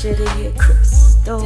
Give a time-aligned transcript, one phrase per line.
[0.00, 1.44] Shit it hit crystal.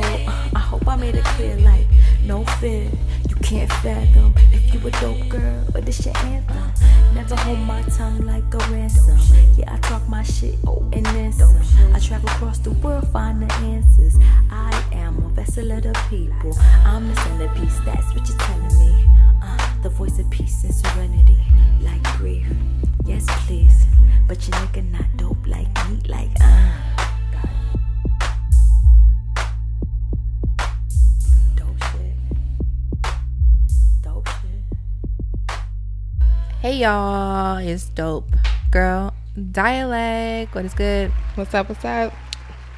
[0.54, 1.88] I hope I made it clear, like
[2.22, 2.88] no fear.
[3.28, 6.72] You can't fathom if you a dope girl, but this your anthem.
[7.16, 9.18] Never hold my tongue like a ransom.
[9.56, 11.56] Yeah, I talk my shit, oh, and then some.
[11.92, 14.14] I travel across the world, find the answers.
[14.52, 16.56] I am a vessel of the people.
[16.84, 19.04] I'm the centerpiece, that's what you're telling me.
[19.42, 21.38] Uh, the voice of peace and serenity,
[21.80, 22.46] like grief.
[23.04, 23.84] Yes, please.
[24.28, 26.93] But your nigga not dope like me, like uh.
[36.64, 38.24] Hey y'all, it's dope
[38.70, 39.12] girl
[39.52, 40.54] dialect.
[40.54, 41.10] What is good?
[41.34, 41.68] What's up?
[41.68, 42.14] What's up?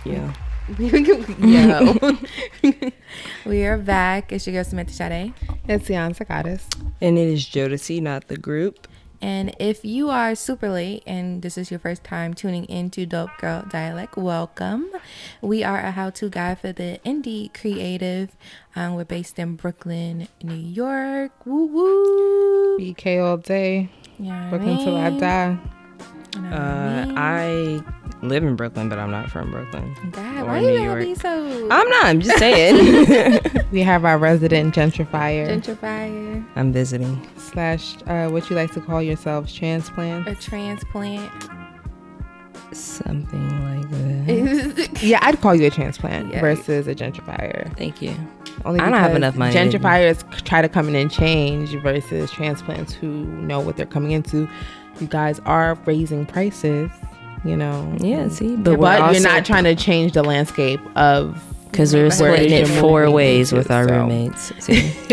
[0.05, 0.33] Yeah.
[0.77, 2.19] Yo,
[3.47, 4.33] we are back.
[4.33, 5.33] It's your girl Samantha Sade.
[5.69, 6.67] It's Beyonce Goddess.
[7.01, 8.89] And it is Jodeci, not the group.
[9.21, 13.31] And if you are super late and this is your first time tuning into Dope
[13.39, 14.91] Girl Dialect, welcome.
[15.41, 18.37] We are a how-to guide for the indie creative.
[18.75, 21.47] Um, we're based in Brooklyn, New York.
[21.47, 22.79] Woo woo.
[22.79, 23.89] BK all day.
[24.19, 25.59] Yeah, Brooklyn till I die.
[26.37, 27.83] Uh, I
[28.23, 29.95] live in Brooklyn, but I'm not from Brooklyn.
[30.13, 31.01] God, or why New you York.
[31.01, 32.05] be so I'm not.
[32.07, 33.41] I'm just saying.
[33.73, 37.27] We have our resident gentrifier gentrifier I'm visiting.
[37.37, 40.29] slash uh, what you like to call yourselves transplant.
[40.29, 41.31] A transplant?
[42.73, 43.49] Something
[43.81, 44.99] like that.
[45.03, 46.41] Yeah, I'd call you a transplant Yeah.
[46.41, 47.77] versus a gentrifier.
[47.77, 48.15] Thank you.
[48.65, 52.93] Only I don't have enough money Gentrifiers try to come in and change versus transplants
[52.95, 53.09] who
[53.43, 54.49] know what they're coming into.
[55.01, 56.91] You guys are raising prices,
[57.49, 57.95] you know.
[57.99, 58.65] Yeah, see, mm.
[58.65, 61.43] But, but, we're you're not trying to change the landscape of
[61.77, 63.95] because we're splitting it four ways with our so.
[63.95, 64.53] roommates.
[64.65, 64.81] See,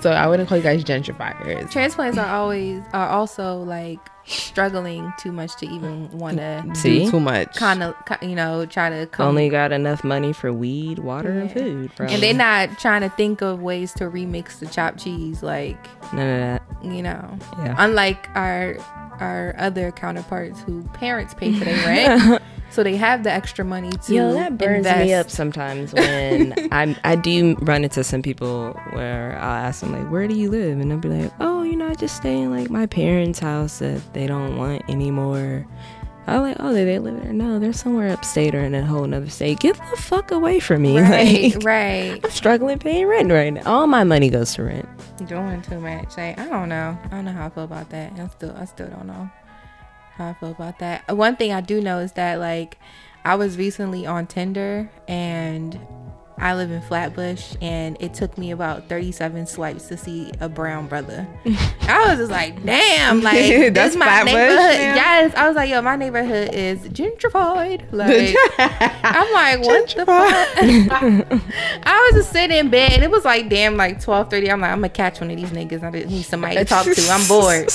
[0.00, 1.70] so I wouldn't call you guys gentrifiers.
[1.70, 7.20] Transplants are always are also like struggling too much to even want to see, too
[7.20, 7.54] much.
[7.56, 11.50] kind of you know try to come only got enough money for weed, water, and
[11.52, 11.90] food.
[11.96, 12.14] Probably.
[12.14, 15.76] and they're not trying to think of ways to remix the chopped cheese like
[16.12, 16.62] none of that.
[16.82, 17.74] you know Yeah.
[17.78, 18.76] unlike our
[19.20, 22.42] our other counterparts who parents pay for their rent
[22.74, 24.98] so they have the extra money to Yo, that burns invest.
[25.06, 29.92] me up sometimes when I I do run into some people where I'll ask them
[29.92, 32.40] like, "Where do you live?" and they'll be like, "Oh, you know, I just stay
[32.42, 35.66] in like my parents' house that they don't want anymore."
[36.26, 37.34] I'm like, "Oh, they, they live there?
[37.34, 39.60] No, they're somewhere upstate or in a whole nother state.
[39.60, 43.62] Get the fuck away from me!" right Like, right I'm struggling paying rent right now.
[43.66, 44.88] All my money goes to rent.
[45.26, 48.12] doing too much like i don't know i don't know how i feel about that
[48.18, 49.30] i still i still don't know
[50.16, 51.16] how i feel about that.
[51.16, 52.78] One thing i do know is that like
[53.24, 55.78] i was recently on tinder and
[56.38, 60.86] i live in flatbush and it took me about 37 swipes to see a brown
[60.86, 61.26] brother
[61.82, 63.34] i was just like damn like
[63.74, 64.94] That's my Flatbush neighborhood now?
[64.94, 71.42] yes i was like yo my neighborhood is gentrified like i'm like what the fuck
[71.86, 73.02] I was just sitting in bed.
[73.02, 74.50] It was like damn, like twelve thirty.
[74.50, 75.82] I'm like, I'm gonna catch one of these niggas.
[75.82, 77.08] I just need somebody to talk to.
[77.10, 77.68] I'm bored.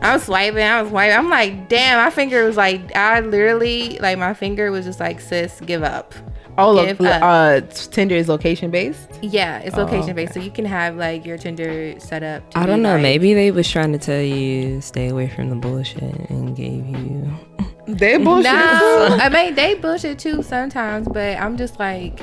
[0.00, 0.62] I was swiping.
[0.62, 1.16] I was swiping.
[1.16, 2.04] I'm like, damn.
[2.04, 6.14] My finger was like, I literally like my finger was just like, sis, give up.
[6.56, 7.22] All Give of up.
[7.22, 7.60] uh,
[7.90, 9.08] Tinder is location based.
[9.22, 12.48] Yeah, it's location Oh, based, so you can have like your Tinder set up.
[12.50, 12.92] To I don't know.
[12.94, 16.86] like- Maybe they was trying to tell you stay away from the bullshit and gave
[16.86, 17.30] you.
[17.86, 18.44] They bullshit.
[18.50, 22.18] No, I mean they bullshit too sometimes, but I'm just like,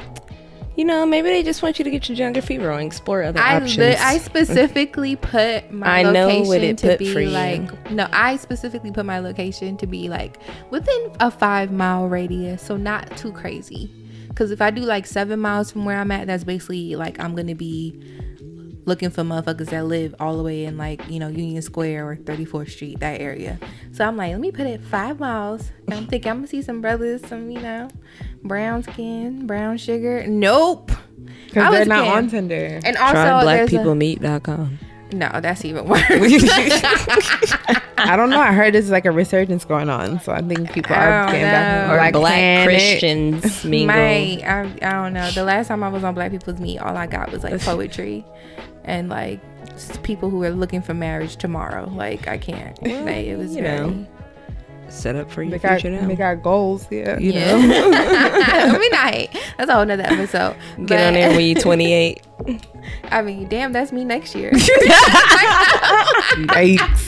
[0.76, 3.58] You know, maybe they just want you to get your geography wrong, explore other I
[3.58, 3.78] options.
[3.78, 7.30] li- I specifically put my I know location what it to put be for you.
[7.30, 10.38] like no, I specifically put my location to be like
[10.72, 13.92] within a five mile radius, so not too crazy.
[14.32, 17.36] Because if I do like seven miles from where I'm at, that's basically like I'm
[17.36, 18.00] gonna be
[18.86, 22.16] looking for motherfuckers that live all the way in like you know Union Square or
[22.16, 23.60] 34th Street that area.
[23.92, 25.72] So I'm like, let me put it five miles.
[25.86, 27.90] And I'm thinking I'm gonna see some brothers, some you know,
[28.44, 30.26] brown skin, brown sugar.
[30.28, 30.92] Nope.
[31.46, 32.18] Because they're not scared.
[32.18, 32.80] on Tinder.
[32.84, 34.80] And also, Try there's a- blackpeoplemeet.com.
[35.14, 36.02] no, that's even worse.
[38.04, 38.40] I don't know.
[38.40, 41.88] I heard there's like a resurgence going on, so I think people are getting back
[41.88, 41.94] no.
[41.94, 42.66] on Or Black, black Planet.
[42.68, 43.88] Christians mingle.
[43.96, 45.30] My, I, I don't know.
[45.32, 48.26] The last time I was on Black People's Meet, all I got was like poetry
[48.84, 49.40] and like
[50.04, 51.88] people who are looking for marriage tomorrow.
[51.90, 52.82] Like I can't.
[52.82, 53.88] Well, Like, it was you very.
[53.88, 54.08] know.
[54.92, 56.06] Set up for your They got, future now.
[56.08, 56.86] they got goals.
[56.92, 57.18] Yeah.
[57.18, 57.56] You Yeah.
[57.56, 59.30] I mean, I hate.
[59.58, 60.56] That's a whole nother episode.
[60.78, 62.22] Get But, on there when you're 28.
[63.12, 64.52] I mean, damn, that's me next year.
[66.52, 67.08] Yikes.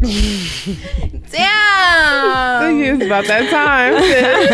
[1.30, 2.80] damn.
[2.82, 3.98] it's about that time.
[4.02, 4.50] sis.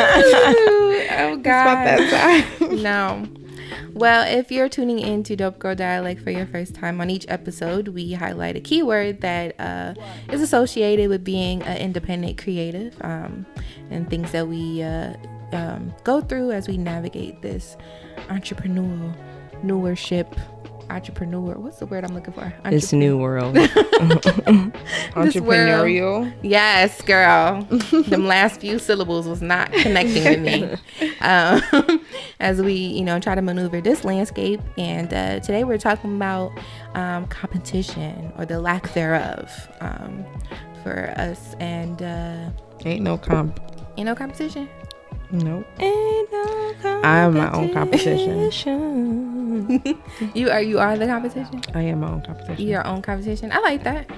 [1.11, 2.83] oh It's about that time.
[2.83, 3.27] No.
[3.97, 7.25] Well, if you're tuning in to Dope Girl Dialect for your first time, on each
[7.29, 9.95] episode, we highlight a keyword that uh,
[10.31, 13.47] is associated with being an independent creative um,
[13.91, 15.15] and things that we uh,
[15.53, 17.79] um, go through as we navigate this
[18.29, 19.17] entrepreneurial
[19.65, 20.39] newership
[20.91, 23.57] entrepreneur what's the word i'm looking for This new world.
[25.17, 26.31] This Entrepreneurial.
[26.43, 27.63] Yes, girl.
[28.09, 31.09] Them last few syllables was not connecting with me.
[31.23, 32.05] Um,
[32.39, 34.61] as we, you know, try to maneuver this landscape.
[34.77, 36.53] And uh, today we're talking about
[36.95, 39.51] um, competition or the lack thereof
[39.81, 40.27] um,
[40.83, 41.55] for us.
[41.61, 42.51] And uh,
[42.85, 43.59] Ain't no comp.
[43.97, 44.69] Ain't no competition.
[45.31, 45.67] Nope.
[45.81, 48.51] Ain't no I am my own competition.
[49.67, 50.03] Competition.
[50.35, 51.63] You are you are the competition.
[51.75, 52.67] I am my own competition.
[52.67, 53.53] Your own competition.
[53.53, 54.09] I like that.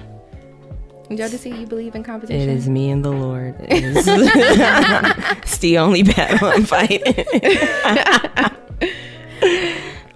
[1.09, 2.49] Jodeci, you believe in competition?
[2.49, 3.55] It is me and the Lord.
[3.61, 7.01] It is- it's the only battle I'm fighting.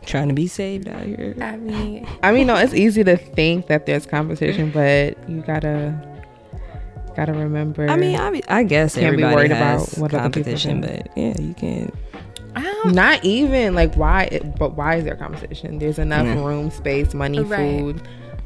[0.05, 1.33] Trying to be saved out here.
[1.41, 5.95] I mean, I mean, no, it's easy to think that there's competition, but you gotta
[7.15, 7.89] gotta remember.
[7.89, 11.07] I mean, I, I guess Can't be worried has about what other people competition, but
[11.17, 11.91] yeah, you can.
[12.55, 12.93] I don't.
[12.95, 15.79] not even like why, it, but why is there competition?
[15.79, 16.45] There's enough Mm.
[16.45, 17.79] room, space, money, Right.
[17.79, 18.01] food.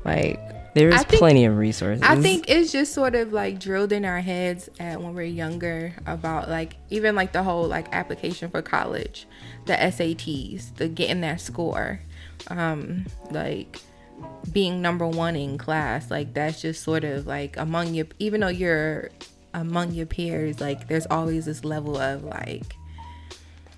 [0.05, 0.39] Like,
[0.73, 2.03] There's think- plenty of resources.
[2.03, 5.93] I think it's just sort of like drilled in our heads at when we're younger
[6.05, 9.27] about like even like the whole like application for college,
[9.65, 11.99] the SATs, the getting that score,
[12.49, 13.81] um, like
[14.51, 16.11] being number one in class.
[16.11, 19.09] Like that's just sort of like among your even though you're
[19.55, 22.75] among your peers, like there's always this level of like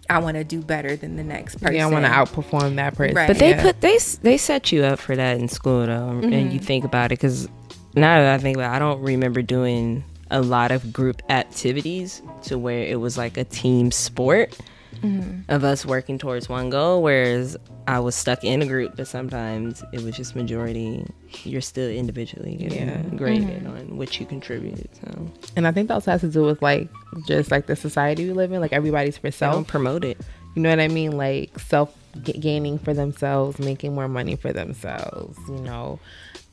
[0.10, 1.76] I want to do better than the next person.
[1.76, 3.16] yeah, I want to outperform that person.
[3.16, 3.28] Right.
[3.28, 3.62] But they Yeah.
[3.62, 6.52] put they they set you up for that in school though, and Mm-hmm.
[6.52, 7.48] you think about it because
[7.96, 12.22] now that I think about, it, I don't remember doing a lot of group activities
[12.44, 14.56] to where it was like a team sport
[15.02, 15.52] Mm-hmm.
[15.52, 17.02] of us working towards one goal.
[17.02, 17.58] Whereas
[17.88, 21.06] I was stuck in a group, but sometimes it was just majority.
[21.44, 23.02] You're still individually getting Yeah.
[23.16, 23.92] graded Mm-hmm.
[23.92, 24.90] on what you contributed.
[24.96, 26.90] So and I think that also has to do with like
[27.28, 28.60] just like the society we live in.
[28.62, 29.54] Like everybody's for self.
[29.56, 30.18] don't promote it.
[30.56, 31.16] You know what I mean?
[31.18, 35.38] Like self gaining for themselves, making more money for themselves.
[35.48, 36.00] You know,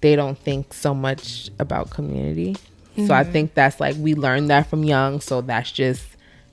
[0.03, 2.57] they don't think so much about community.
[3.07, 5.21] So I think that's like we learned that from young.
[5.21, 6.03] So that's just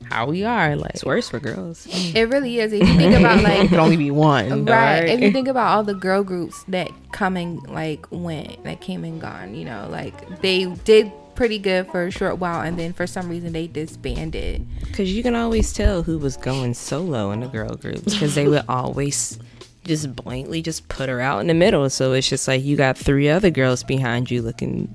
[0.04, 0.76] how we are.
[0.76, 1.88] Like It's worse for girls.
[1.88, 2.16] Mm.
[2.16, 2.74] It really is.
[2.74, 4.66] If you think about like it can only be one.
[4.66, 5.06] right.
[5.06, 9.04] If you think about all the girl groups that come and like went, that came
[9.04, 12.94] and gone, you know, like they did pretty good for a short while, and then
[12.94, 14.66] for some reason they disbanded.
[14.82, 18.48] Because you can always tell who was going solo in the girl groups because they
[18.48, 19.40] would always
[19.84, 21.90] just blankly just put her out in the middle.
[21.90, 24.94] So it's just like you got three other girls behind you looking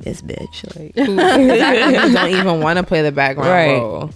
[0.00, 0.64] this bitch.
[0.76, 0.94] Like
[2.14, 3.78] don't even want to play the background Right.
[3.78, 4.10] role.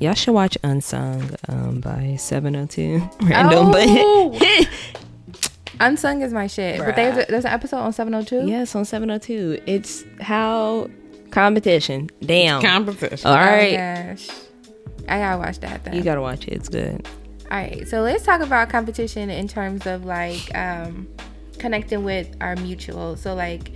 [0.00, 4.38] y'all should watch Unsung um, by 702 Random, Oh!
[5.80, 6.78] Unsung is my shit.
[6.78, 8.48] But there's there's an episode on 702.
[8.50, 9.62] yes, on 702.
[9.66, 10.88] It's how
[11.30, 12.08] competition.
[12.20, 12.62] Damn.
[12.62, 13.26] Competition.
[13.28, 13.74] All right.
[13.74, 14.28] Oh, gosh.
[15.08, 15.94] I gotta watch that then.
[15.94, 16.54] you gotta watch it.
[16.54, 17.06] It's good.
[17.50, 21.06] All right, so let's talk about competition in terms of like um,
[21.58, 23.16] connecting with our mutual.
[23.16, 23.70] So like,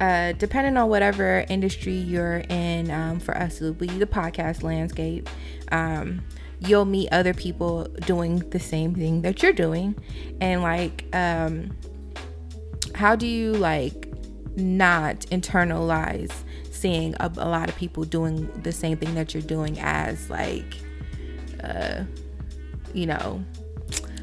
[0.00, 4.62] uh, depending on whatever industry you're in, um, for us it will be the podcast
[4.62, 5.28] landscape.
[5.72, 6.22] Um,
[6.60, 9.94] you'll meet other people doing the same thing that you're doing,
[10.40, 11.76] and like, um,
[12.94, 14.08] how do you like
[14.56, 16.32] not internalize
[16.70, 20.76] seeing a, a lot of people doing the same thing that you're doing as like
[21.62, 22.02] uh
[22.94, 23.42] you know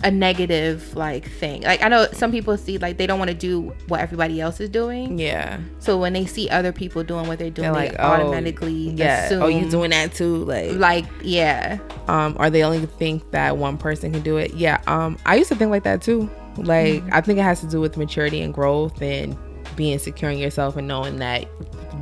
[0.04, 3.36] a negative like thing like i know some people see like they don't want to
[3.36, 5.60] do what everybody else is doing Yeah.
[5.80, 8.90] so when they see other people doing what they're doing They're they like, oh, automatically
[8.90, 9.26] Yeah.
[9.26, 10.44] assume oh, you doing that too?
[10.46, 14.54] Like, like yeah um, or they only think that one person can do it.
[14.56, 14.82] Yeah.
[14.88, 16.30] Um, I used to think like that too.
[16.58, 19.38] Like, I think it has to do with maturity and growth and
[19.76, 21.46] being secure in yourself and knowing that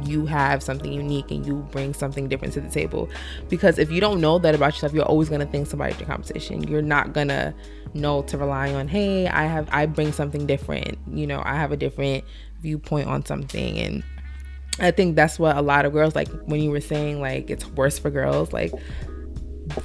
[0.03, 3.09] you have something unique and you bring something different to the table.
[3.47, 6.63] Because if you don't know that about yourself, you're always gonna think somebody's your competition.
[6.67, 7.53] You're not gonna
[7.93, 10.97] know to rely on, hey, I have I bring something different.
[11.07, 12.23] You know, I have a different
[12.61, 14.03] viewpoint on something and
[14.79, 17.65] I think that's what a lot of girls like when you were saying like it's
[17.67, 18.71] worse for girls, like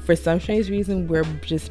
[0.05, 1.71] for some strange reason we're just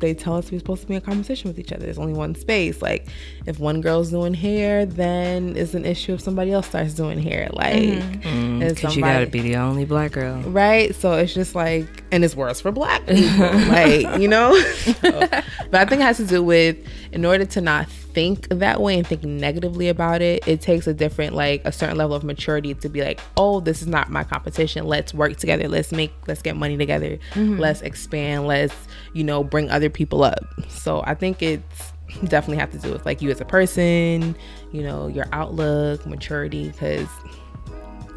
[0.00, 1.84] they tell us we're supposed to be in conversation with each other.
[1.84, 2.80] There's only one space.
[2.82, 3.06] Like
[3.46, 7.48] if one girl's doing hair, then it's an issue if somebody else starts doing hair.
[7.52, 8.62] Like Mm-hmm.
[8.62, 10.40] it's Because you gotta be the only black girl.
[10.42, 14.58] right so it's just like and it's worse for black people like you know
[15.00, 15.28] So,
[15.70, 16.76] but i think it has to do with
[17.12, 20.94] in order to not think that way and think negatively about it it takes a
[20.94, 24.24] different like a certain level of maturity to be like oh this is not my
[24.24, 24.86] competition.
[24.86, 25.68] Let's work together.
[25.68, 27.18] Let's make let's get money together.
[27.34, 27.58] Mm-hmm.
[27.58, 28.46] Let's expand.
[28.46, 28.74] Let's
[29.12, 30.44] you know bring other people up.
[30.68, 31.92] So i think it's
[32.24, 34.34] definitely have to do with like you as a person
[34.72, 37.06] you know your outlook maturity because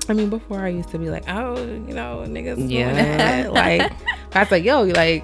[0.09, 3.47] I mean, before I used to be like, oh, you know, niggas, Yeah.
[3.51, 3.93] like
[4.31, 5.23] that's like, yo, like,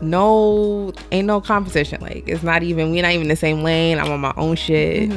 [0.00, 2.00] no, ain't no competition.
[2.00, 3.98] Like, it's not even, we're not even the same lane.
[3.98, 5.10] I'm on my own shit.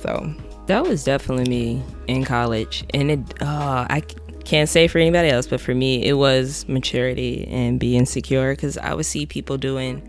[0.00, 0.34] So,
[0.66, 3.42] That was definitely me in college, and it.
[3.42, 4.02] Uh, I
[4.44, 8.78] can't say for anybody else, but for me, it was maturity and being secure because
[8.78, 10.02] I would see people doing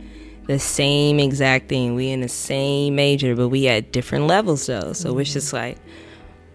[0.45, 1.95] the same exact thing.
[1.95, 4.93] We in the same major, but we at different levels though.
[4.93, 5.77] So it's just like,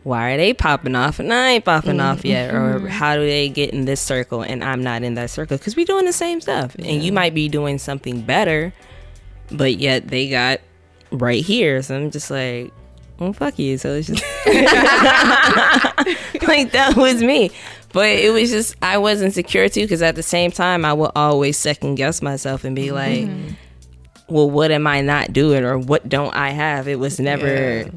[0.05, 2.27] why are they popping off and I ain't popping off mm-hmm.
[2.29, 2.55] yet?
[2.55, 2.87] Or mm-hmm.
[2.87, 5.57] how do they get in this circle and I'm not in that circle?
[5.57, 8.73] Because we're doing the same stuff, and you might be doing something better,
[9.51, 10.61] but yet they got
[11.11, 11.83] right here.
[11.83, 12.73] So I'm just like,
[13.19, 13.79] well, fuck you.
[13.79, 14.23] So it's just
[16.49, 17.51] like that was me.
[17.93, 21.13] But it was just I wasn't secure too because at the same time I would
[21.15, 23.55] always second guess myself and be like, mm-hmm.
[24.29, 26.89] well, what am I not doing or what don't I have?
[26.89, 27.91] It was never, Yeah.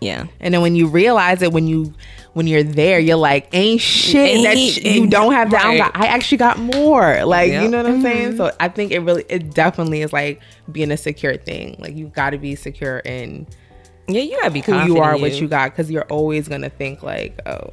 [0.00, 0.26] Yeah.
[0.40, 1.92] and then when you realize it, when you,
[2.34, 5.64] when you're there, you're like, ain't shit that Ain't- you don't have that.
[5.64, 5.90] I right.
[5.94, 7.24] I actually got more.
[7.24, 8.36] Like, you know what I'm saying?
[8.36, 10.40] So I think it really, it definitely is like
[10.70, 11.76] being a secure thing.
[11.78, 13.46] Like, you got to be secure in
[14.06, 16.70] Yeah, you gotta be who you are, in what you got, because you're always gonna
[16.70, 17.70] think like, oh,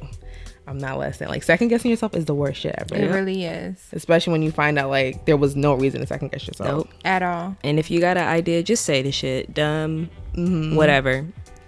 [0.66, 1.28] I'm not less than.
[1.28, 2.96] Like second guessing yourself is the worst shit ever.
[2.96, 6.32] It really is Especially when you find out like there was no reason to second
[6.32, 6.68] guess yourself.
[6.68, 6.88] Nope.
[7.04, 7.56] at all.
[7.62, 10.74] And if you got an idea, just say the shit, dumb, Mm-hmm.
[10.76, 11.24] whatever,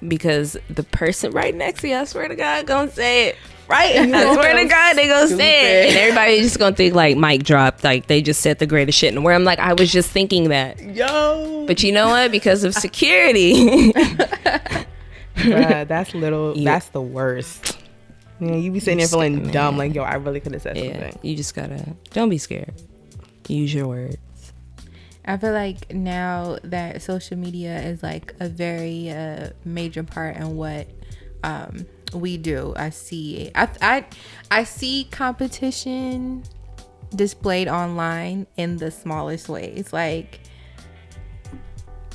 [0.06, 3.36] because the person right next to you, I swear to God, gonna say it.
[3.68, 6.94] Right, you I swear to God, they gonna say it, and everybody just gonna think
[6.94, 9.14] like mic dropped, like they just said the greatest shit.
[9.14, 12.30] And where I'm like, I was just thinking that, Yo, but you know what?
[12.30, 13.92] Because of security,
[15.38, 16.56] Bruh, that's little.
[16.56, 16.72] Yeah.
[16.72, 17.78] That's the worst.
[18.40, 19.52] Yeah, you be sitting there feeling man.
[19.52, 21.18] dumb, like yo, I really could have said yeah, something.
[21.22, 22.72] you just gotta don't be scared.
[23.48, 24.16] Use your words.
[25.28, 30.56] I feel like now that social media is like a very uh, major part in
[30.56, 30.88] what
[31.44, 32.72] um, we do.
[32.76, 34.06] I see, I, I,
[34.50, 36.44] I see competition
[37.14, 39.92] displayed online in the smallest ways.
[39.92, 40.40] Like,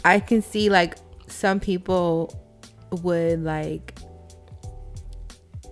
[0.03, 2.33] I can see like some people
[3.03, 3.93] would like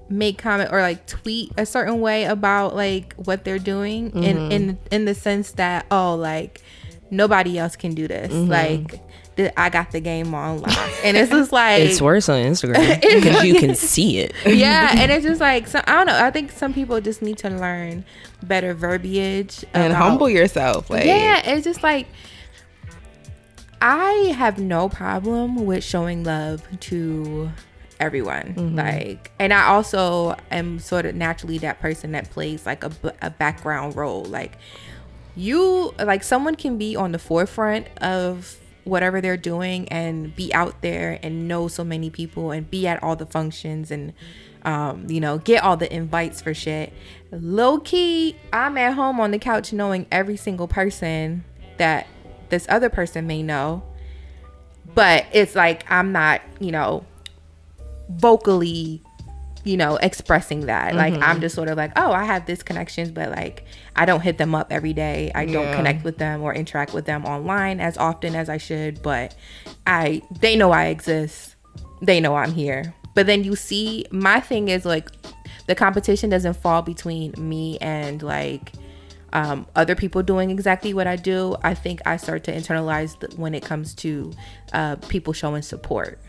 [0.10, 4.78] make comment or like tweet a certain way about like what they're doing in in
[4.92, 6.62] in the sense that oh like
[7.12, 9.00] nobody else can do this like
[9.36, 13.02] th- I got the game on lock and it's just like It's worse on Instagram
[13.02, 14.34] because you can see it.
[14.46, 17.38] yeah and it's just like so, I don't know I think some people just need
[17.40, 18.06] to learn
[18.44, 22.08] better verbiage And humble yourself, like yeah, it's just like
[23.82, 27.52] I have no problem with showing love to
[28.00, 28.54] everyone.
[28.56, 28.76] Mm-hmm.
[28.76, 32.92] Like, and I also am sort of naturally that person that plays like a,
[33.22, 34.26] a background role.
[34.26, 34.58] Like,
[35.42, 40.82] you, like, someone can be on the forefront of whatever they're doing and be out
[40.82, 44.14] there and know so many people and be at all the functions and
[44.64, 46.94] um, you know, get all the invites for shit.
[47.32, 51.44] Low key, I'm at home on the couch knowing every single person
[51.78, 52.08] that
[52.50, 53.84] this other person may know.
[54.94, 57.06] But it's like I'm not, you know,
[58.10, 59.02] vocally,
[59.64, 60.96] you know, expressing that.
[60.96, 63.66] Like I'm just sort of like, oh, I have this connections, but like
[63.96, 65.32] I don't hit them up every day.
[65.36, 69.02] I don't connect with them or interact with them online as often as I should,
[69.02, 69.36] but
[69.86, 71.56] I they know I exist.
[72.02, 72.94] They know I'm here.
[73.14, 75.10] But then you see my thing is like
[75.68, 78.72] the competition doesn't fall between me and like
[79.34, 83.54] um, other people doing exactly what I do, I think I start to internalize when
[83.54, 84.34] it comes to
[84.74, 86.20] uh, people showing support.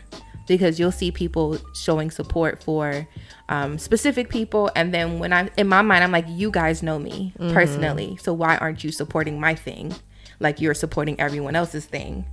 [0.47, 3.07] Because you'll see people showing support for
[3.49, 6.99] um, specific people, and then when I'm in my mind, I'm like, you guys know
[6.99, 9.93] me personally, so why aren't you supporting my thing,
[10.39, 12.25] like you're supporting everyone else's thing?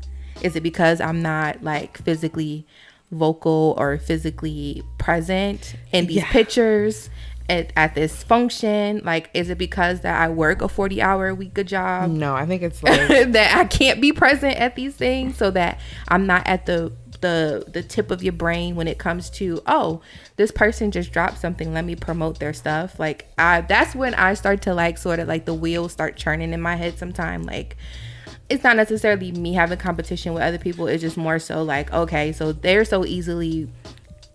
[0.42, 2.66] Is it because I'm not like physically
[3.10, 7.10] vocal or physically present in these pictures
[7.48, 9.02] at, at this function?
[9.04, 12.10] Like, is it because that I work a 40 hour a week a job?
[12.10, 15.80] No, I think it's like that I can't be present at these things so that
[16.08, 20.00] I'm not at the the the tip of your brain when it comes to oh
[20.36, 22.98] this person just dropped something let me promote their stuff.
[22.98, 26.52] Like I that's when I start to like sort of like the wheels start churning
[26.52, 27.42] in my head sometime.
[27.42, 27.76] Like
[28.48, 30.86] it's not necessarily me having competition with other people.
[30.86, 33.68] It's just more so like okay so they're so easily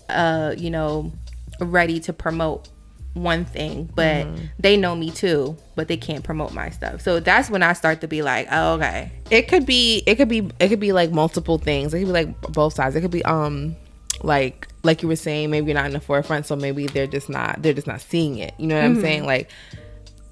[0.10, 1.12] uh you know
[1.60, 2.70] ready to promote
[3.16, 4.46] one thing but mm-hmm.
[4.60, 7.02] they know me too but they can't promote my stuff.
[7.02, 9.12] So that's when i start to be like oh, okay.
[9.32, 11.94] It could be it could be it could be like multiple things.
[11.94, 12.96] It could be like both sides.
[12.96, 13.76] It could be um
[14.22, 17.30] like like you were saying maybe you're not in the forefront so maybe they're just
[17.30, 18.54] not they're just not seeing it.
[18.58, 19.02] You know what i'm mm-hmm.
[19.02, 19.26] saying?
[19.26, 19.50] Like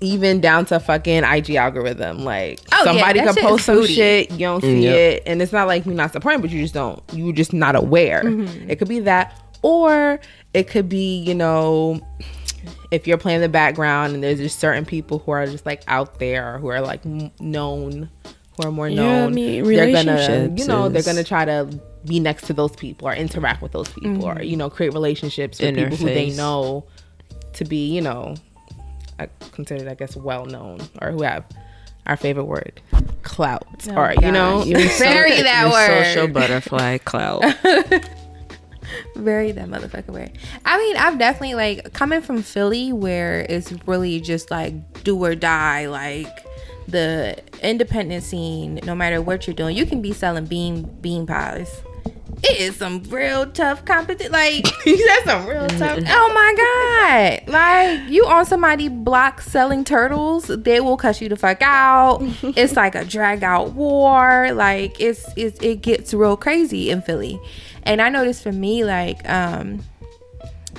[0.03, 2.19] even down to fucking IG algorithm.
[2.19, 4.95] Like Oh, somebody that can post some shit, you don't see Yep.
[4.95, 7.75] it, and it's not like you're not supporting, but you just don't, you're just not
[7.75, 8.21] aware.
[8.21, 8.69] Mm-hmm.
[8.69, 10.19] It could be that, or
[10.53, 12.01] it could be you know
[12.93, 16.19] if you're playing the background and there's just certain people who are just like out
[16.19, 18.09] there who are like m- known
[18.55, 21.67] who are more known Yeah, I mean, they're gonna you know they're gonna try to
[22.05, 25.59] be next to those people or interact with those people or you know create relationships
[25.59, 26.85] with people who they know
[27.53, 28.35] to be you know
[29.19, 31.43] uh, considered i guess well known or who have
[32.05, 32.81] our favorite word
[33.23, 36.03] clout or you know You're so- that word.
[36.13, 37.41] Social butterfly cloud.
[39.15, 40.31] Very that motherfucker word.
[40.65, 45.35] I mean, I've definitely like coming from Philly where it's really just like do or
[45.35, 46.45] die, like
[46.87, 51.81] the independent scene, no matter what you're doing, you can be selling bean bean pies.
[52.43, 54.31] It is some real tough competition.
[54.33, 57.53] Like that's some real tough Oh my god!
[57.53, 62.19] Like you on somebody block selling turtles, they will cuss you the fuck out.
[62.43, 64.51] it's like a drag out war.
[64.53, 67.39] Like it's, it's it gets real crazy in Philly,
[67.83, 69.83] and I noticed for me like um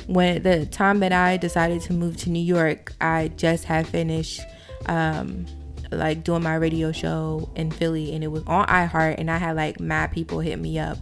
[0.07, 4.41] when the time that I decided to move to New York, I just had finished
[4.87, 5.47] um
[5.91, 9.57] like doing my radio show in Philly and it was on iHeart and I had
[9.57, 10.99] like mad people hit me up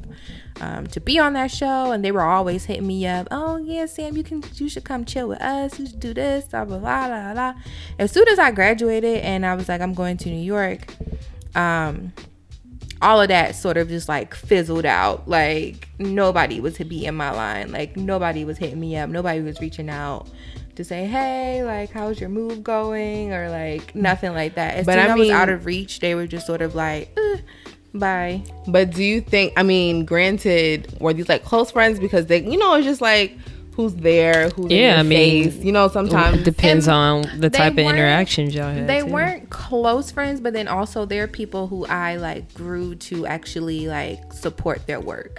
[0.60, 3.86] um, to be on that show and they were always hitting me up oh yeah
[3.86, 6.78] Sam you can you should come chill with us you should do this blah blah
[6.78, 7.54] blah blah blah.
[7.98, 10.92] As soon as I graduated and I was like I'm going to New York
[11.54, 12.12] um
[13.02, 15.28] all of that sort of just like fizzled out.
[15.28, 17.72] Like nobody was to be in my line.
[17.72, 19.10] Like nobody was hitting me up.
[19.10, 20.28] Nobody was reaching out
[20.76, 24.74] to say, "Hey, like how's your move going?" or like nothing like that.
[24.76, 26.74] As But soon I I was mean- out of reach, they were just sort of
[26.74, 27.38] like, eh,
[27.92, 29.52] "Bye." But do you think?
[29.56, 33.36] I mean, granted, were these like close friends because they, you know, it's just like
[33.74, 35.64] who's there, who's in Yeah, your I mean, face.
[35.64, 36.94] You know, sometimes Depends And
[37.28, 38.86] on the type of weren't- interactions y'all had.
[38.86, 39.06] They too.
[39.06, 43.88] weren't close friends, but then also there are people who I like grew to actually
[43.88, 45.38] like support their work.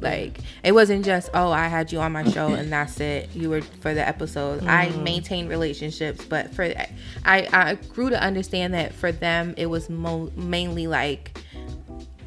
[0.00, 3.30] Like it wasn't just oh I had you on my show and that's it.
[3.34, 4.64] You were for the episode.
[4.66, 5.02] I mm-hmm.
[5.04, 6.88] maintained relationships, but for I
[7.24, 11.38] I grew to understand that for them it was mo- mainly like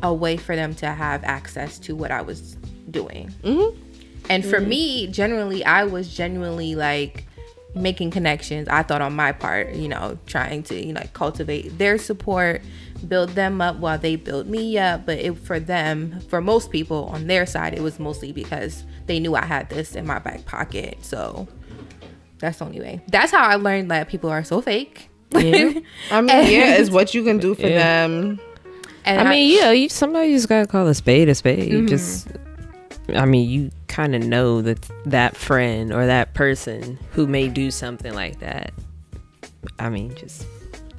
[0.02, 2.56] a way for them to have access to what I was
[2.90, 3.34] doing.
[3.44, 3.87] Mm-hmm.
[4.30, 7.26] And for me, generally, I was genuinely like
[7.76, 8.68] making connections.
[8.68, 12.62] I thought on my part, you know, trying to you know cultivate their support,
[13.08, 15.06] build them up while they built me up.
[15.06, 19.20] But it, for them, for most people on their side, it was mostly because they
[19.20, 20.98] knew I had this in my back pocket.
[21.02, 21.48] So
[22.40, 23.02] that's the only way.
[23.08, 25.10] That's how I learned that people are so fake.
[25.32, 25.74] Yeah.
[26.12, 28.08] I mean, yeah, it's what you can do for Yeah.
[28.08, 28.40] them.
[29.06, 31.72] And I mean, yeah, you somebody just gotta call a spade a spade.
[31.72, 31.88] Mm-hmm.
[31.88, 32.28] Just,
[33.16, 37.72] I mean, you kind of know that that friend or that person who may do
[37.72, 38.74] something like that.
[39.80, 40.46] I mean, just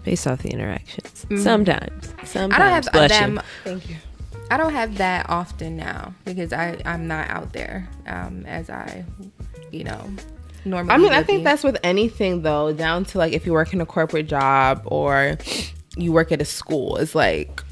[0.04, 1.26] based off the interactions.
[1.42, 2.32] Sometimes, sometimes.
[2.32, 2.52] Mm-hmm.
[2.52, 3.38] I don't have bless you.
[3.64, 3.96] Thank you.
[4.50, 9.04] I don't have that often now because I I'm not out there um, as I,
[9.70, 10.10] you know,
[10.64, 10.94] normally.
[10.94, 11.44] I mean, I think be.
[11.44, 15.36] that's with anything though, down to like if you work in a corporate job or
[15.96, 16.96] you work at a school.
[16.96, 17.62] It's like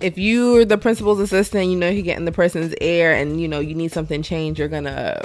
[0.00, 3.48] if you're the principal's assistant, you know you get in the person's ear and you
[3.48, 5.22] know you need something changed, you're gonna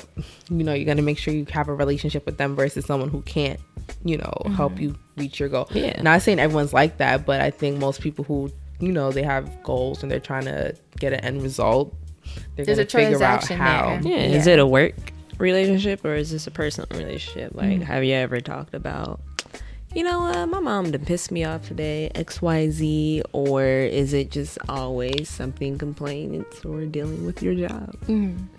[0.49, 3.21] you know, you're gonna make sure you have a relationship with them versus someone who
[3.21, 3.59] can't,
[4.03, 4.83] you know, help mm-hmm.
[4.83, 5.67] you reach your goal.
[5.71, 6.01] Yeah.
[6.01, 9.63] Not saying everyone's like that, but I think most people who, you know, they have
[9.63, 11.93] goals and they're trying to get an end result,
[12.55, 13.99] they're There's gonna a figure out transaction how.
[14.01, 14.11] there.
[14.11, 14.37] Yeah.
[14.37, 14.95] Is it a work
[15.37, 17.55] relationship or is this a personal relationship?
[17.55, 17.81] Like, mm-hmm.
[17.81, 19.19] have you ever talked about,
[19.95, 24.13] you know, uh, my mom done pissed me off today, X, Y, Z, or is
[24.13, 27.95] it just always something complainants or dealing with your job?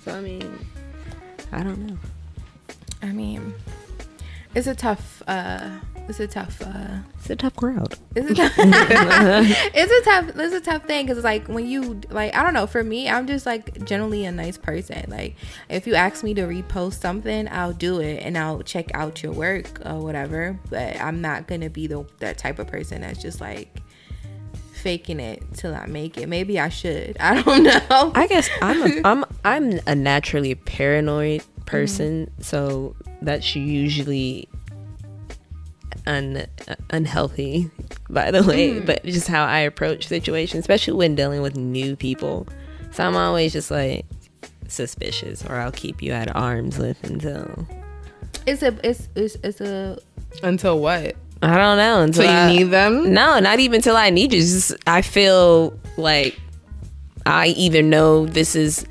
[0.04, 0.66] So I mean,
[1.52, 1.98] I don't know.
[3.02, 3.54] I mean,
[4.54, 5.22] it's a tough.
[5.26, 5.70] uh
[6.08, 6.60] It's a tough.
[6.60, 7.94] uh It's a tough crowd.
[8.14, 8.52] It's a tough.
[8.58, 10.36] it's a tough.
[10.36, 12.66] It's a tough thing because like when you like I don't know.
[12.66, 15.06] For me, I'm just like generally a nice person.
[15.08, 15.36] Like
[15.68, 19.32] if you ask me to repost something, I'll do it and I'll check out your
[19.32, 20.58] work or whatever.
[20.70, 23.80] But I'm not gonna be the that type of person that's just like
[24.72, 26.28] faking it till I make it.
[26.28, 27.16] Maybe I should.
[27.20, 28.12] I don't know.
[28.14, 34.48] I guess I'm a, I'm I'm a naturally paranoid person, so that's usually
[36.06, 36.46] un
[36.90, 37.70] unhealthy.
[38.10, 38.86] By the way, hmm.
[38.86, 42.46] but just how I approach situations, especially when dealing with new people.
[42.90, 44.06] So I'm always just like
[44.68, 47.66] suspicious, or I'll keep you at arm's length until
[48.46, 49.98] it's a it's it's, it's a
[50.42, 51.16] Until what?
[51.42, 51.96] I don't know.
[52.12, 53.12] So Until you I- need them?
[53.12, 54.40] No, not even till I need you.
[54.40, 56.38] Just I feel like
[57.26, 58.86] I either know this is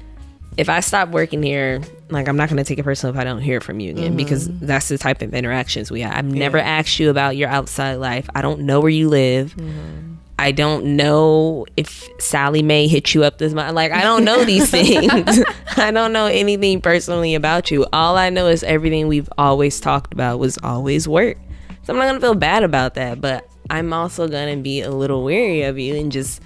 [0.57, 3.41] if I stop working here, like I'm not gonna take it personal if I don't
[3.41, 4.17] hear from you again mm-hmm.
[4.17, 6.15] because that's the type of interactions we have.
[6.15, 8.29] I've never asked you about your outside life.
[8.35, 9.55] I don't know where you live.
[9.57, 10.13] I
[10.43, 13.73] I don't know if Sallie Mae hit you up this month.
[13.75, 15.43] Like I don't know these things.
[15.77, 17.85] I don't know anything personally about you.
[17.93, 21.37] All I know is everything we've always talked about was always work.
[21.83, 25.23] So I'm not gonna feel bad about that, but I'm also gonna be a little
[25.23, 26.41] wary of you and just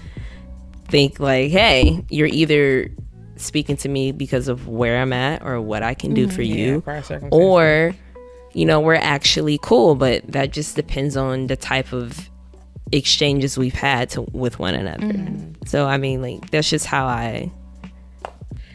[0.88, 2.90] think like, hey, you're either
[3.38, 6.36] speaking to me because of where I'm at or what I can do mm-hmm.
[6.36, 7.30] for you, for circumstances.
[7.32, 7.94] or
[8.52, 9.94] you know, we're actually cool.
[9.94, 12.28] But that just depends on the type of
[12.92, 15.06] exchanges we've had to, with one another.
[15.06, 15.66] Mm-hmm.
[15.66, 17.50] So I mean, like that's just how I.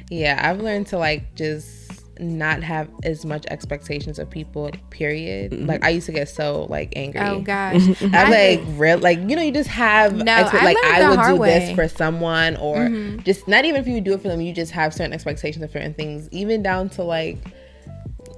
[0.10, 1.83] Yeah, I've learned to like just
[2.20, 4.70] not have as much expectations of people.
[4.92, 5.68] Period.
[5.68, 7.20] Like I used to get so like angry.
[7.22, 7.82] Oh gosh.
[8.14, 11.10] I like real like you know you just have No, expe- I like I the
[11.10, 11.60] would do way.
[11.60, 12.90] this for someone or
[13.24, 15.72] just not even if you do it for them you just have certain expectations of
[15.72, 17.38] certain things even down to like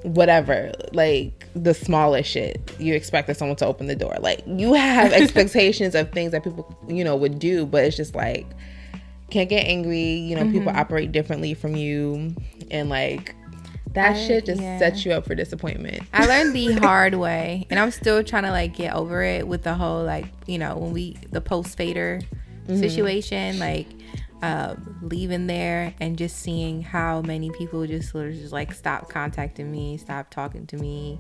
[0.03, 4.73] whatever like the smallest shit you expect that someone to open the door like you
[4.73, 8.45] have expectations of things that people you know would do but it's just like
[9.31, 10.77] can't get angry you know people Mm-hmm.
[10.79, 12.33] operate differently from you
[12.71, 13.34] and like
[13.95, 14.77] that I- shit just yeah.
[14.77, 16.03] sets you up for disappointment.
[16.13, 19.63] I learned the hard way, and I'm still trying to like get over it with
[19.63, 22.21] the whole like you know when we the post fader
[22.67, 23.87] situation, like
[24.41, 29.71] um, leaving there and just seeing how many people just of just like stop contacting
[29.71, 31.19] me, stop talking to me,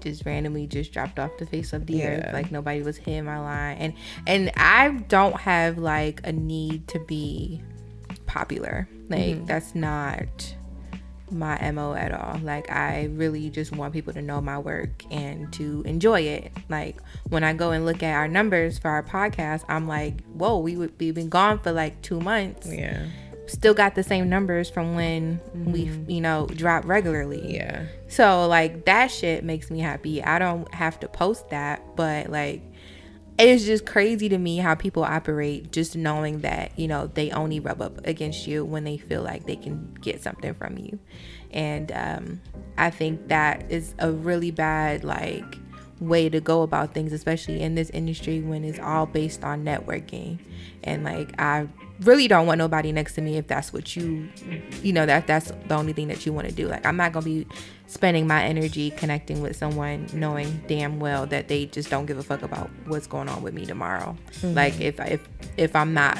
[0.00, 3.38] just randomly just dropped off the face of the earth, like nobody was hitting my
[3.38, 3.94] line, and
[4.26, 7.62] and I don't have like a need to be
[8.26, 10.54] popular, like that's not
[11.30, 12.40] my mo at all.
[12.42, 16.52] Like i really just want people to know my work and to enjoy it.
[16.68, 16.96] Like
[17.28, 20.76] when i go and look at our numbers for our podcast i'm like whoa we
[20.76, 22.72] would we've been gone for like two months.
[22.72, 23.06] Yeah.
[23.46, 26.10] Still got the same numbers from when we mm-hmm.
[26.10, 27.54] you know drop regularly.
[27.54, 27.86] Yeah.
[28.08, 30.22] So like that shit makes me happy.
[30.22, 32.62] I don't have to post that, but like
[33.38, 37.60] it's just crazy to me how people operate just knowing that, you know, they only
[37.60, 40.98] rub up against you when they feel like they can get something from you.
[41.50, 42.40] And um
[42.78, 45.58] I think that is a really bad like
[46.00, 50.38] way to go about things especially in this industry when it's all based on networking
[50.84, 51.66] and like I
[52.00, 54.28] really don't want nobody next to me if that's what you
[54.82, 56.68] you know that that's the only thing that you want to do.
[56.68, 57.46] Like i'm not gonna be
[57.86, 62.22] spending my energy connecting with someone knowing damn well that they just don't give a
[62.22, 64.16] fuck about what's going on with me tomorrow.
[64.32, 64.54] Mm-hmm.
[64.54, 66.18] Like if if if i'm not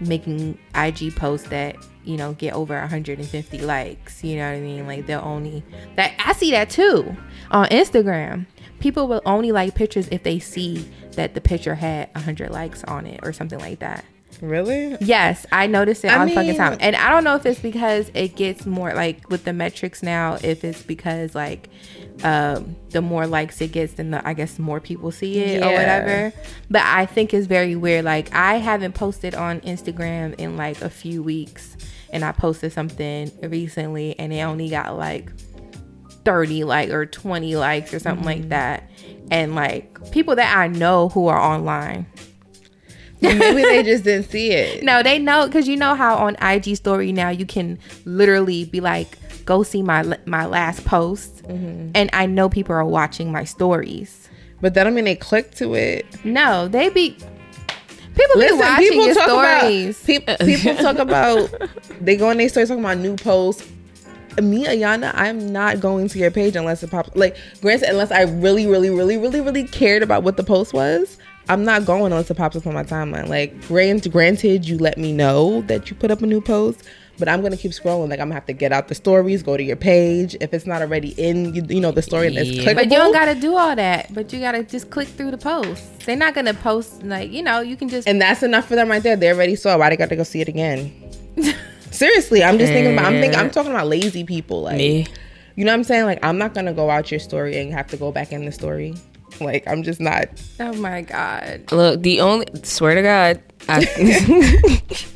[0.00, 4.86] making ig posts that you know get over 150 likes you know what i mean?
[4.86, 5.62] Like they'll only
[5.96, 7.16] that i see that too
[7.50, 8.46] on instagram.
[8.80, 13.06] People will only like pictures if they see that the picture had 100 likes on
[13.06, 14.04] it or something like that
[14.48, 16.76] really Yes, I noticed it I on fucking time.
[16.80, 20.38] And I don't know if it's because it gets more like with the metrics now,
[20.42, 21.68] if it's because like
[22.22, 25.66] um the more likes it gets then the I guess more people see it or
[25.66, 26.32] whatever.
[26.70, 28.04] But I think it's very weird.
[28.04, 31.76] Like I haven't posted on Instagram in like a few weeks
[32.10, 35.32] and I posted something recently and it only got like
[36.24, 38.42] 30 like or 20 likes or something Mm-hmm.
[38.42, 38.90] like that.
[39.30, 42.06] And like people that I know who are online
[43.24, 46.76] maybe they just didn't see it no, they know because you know how on IG
[46.76, 51.90] story now you can literally be like, "Go see my my last post," Mm-hmm.
[51.94, 54.28] and I know people are watching my stories.
[54.60, 57.10] but that don't mean they click to it No, they be
[58.14, 59.96] people be Listen, watching people your talk stories.
[59.96, 63.68] about people, people talk about they go on their stories talking about new posts.
[64.42, 67.14] Me, Ayana, I'm not going to your page unless it pops.
[67.14, 71.18] Like, granted, unless I really, really, really, really, really cared about what the post was,
[71.48, 73.28] I'm not going unless it pops up on my timeline.
[73.28, 76.82] Like, grant, granted, you let me know that you put up a new post,
[77.18, 78.08] but I'm gonna keep scrolling.
[78.08, 80.36] Like, I'm gonna have to get out the stories, go to your page.
[80.40, 82.62] If it's not already in, you, you know, the story and it's Yeah.
[82.62, 82.74] clickable.
[82.76, 84.12] But you don't gotta do all that.
[84.14, 85.86] But you gotta just click through the posts.
[86.06, 87.60] They're not gonna post like you know.
[87.60, 89.16] You can just and that's enough for them right there.
[89.16, 89.74] They already saw.
[89.74, 89.78] it.
[89.78, 90.92] Why they got to go see it again?
[91.90, 93.06] Seriously, I'm just thinking about.
[93.06, 93.38] I'm thinking.
[93.38, 93.52] I'm mm.
[93.52, 94.62] talking about lazy people.
[94.62, 95.06] Like, Me.
[95.54, 96.04] you know what I'm saying?
[96.06, 98.52] Like, I'm not gonna go out your story and have to go back in the
[98.52, 98.94] story.
[99.40, 100.28] Like, I'm just not.
[100.60, 101.70] oh my god.
[101.72, 103.80] Look, the only swear to God, I,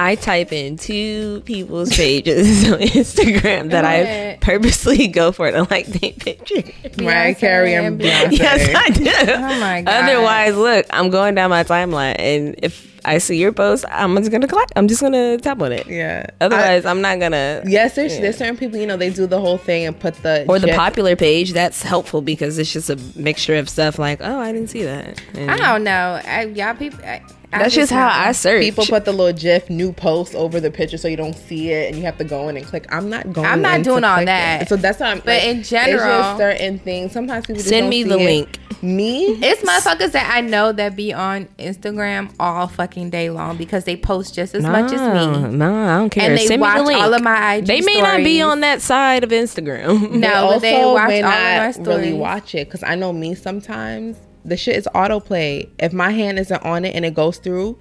[0.00, 5.86] I type in two people's pages on Instagram that I purposely go for to like
[5.86, 6.62] their picture.
[7.02, 8.30] Mariah Beyonce Carey and and Beyonce.
[8.38, 9.32] yes, I do.
[9.32, 10.04] Oh my god.
[10.04, 14.30] Otherwise, look, I'm going down my timeline, and if I see your post, I'm just
[14.30, 14.68] gonna click.
[14.76, 15.88] I'm just gonna tap on it.
[15.88, 16.26] Yeah.
[16.40, 17.62] Otherwise, I, am not gonna.
[17.64, 18.78] I, yeah, there's certain people.
[18.78, 21.54] You know, they do the whole thing and put the Or the jet- popular page,
[21.54, 25.20] that's helpful because it's just a mixture of stuff like, oh, I didn't see that.
[25.34, 26.20] And I don't know.
[26.24, 28.08] I, y'all people, I, I That's just how.
[28.08, 28.62] I search.
[28.62, 31.88] People put the little GIF new post over the picture so you don't see it,
[31.88, 32.84] and you have to go in and click.
[32.92, 33.46] I'm not going.
[33.46, 34.62] I'm not in doing all that.
[34.62, 34.68] it.
[34.68, 35.20] So that's what I'm.
[35.20, 37.12] But in it's general- certain things.
[37.12, 38.24] Sometimes people just Send me the it.
[38.24, 38.58] link.
[38.80, 43.82] Me, It's motherfuckers that I know that be on Instagram all fucking day long because
[43.84, 45.48] they post just as much as me.
[45.56, 46.28] No, I don't care.
[46.28, 48.60] And they Send me watch the all of my IG They may not be on
[48.60, 50.12] that side of Instagram.
[50.12, 51.88] No, but they also watch all of my stories.
[51.88, 55.68] really watch it because I know me sometimes the shit is autoplay.
[55.78, 57.78] If my hand isn't on it and it goes through,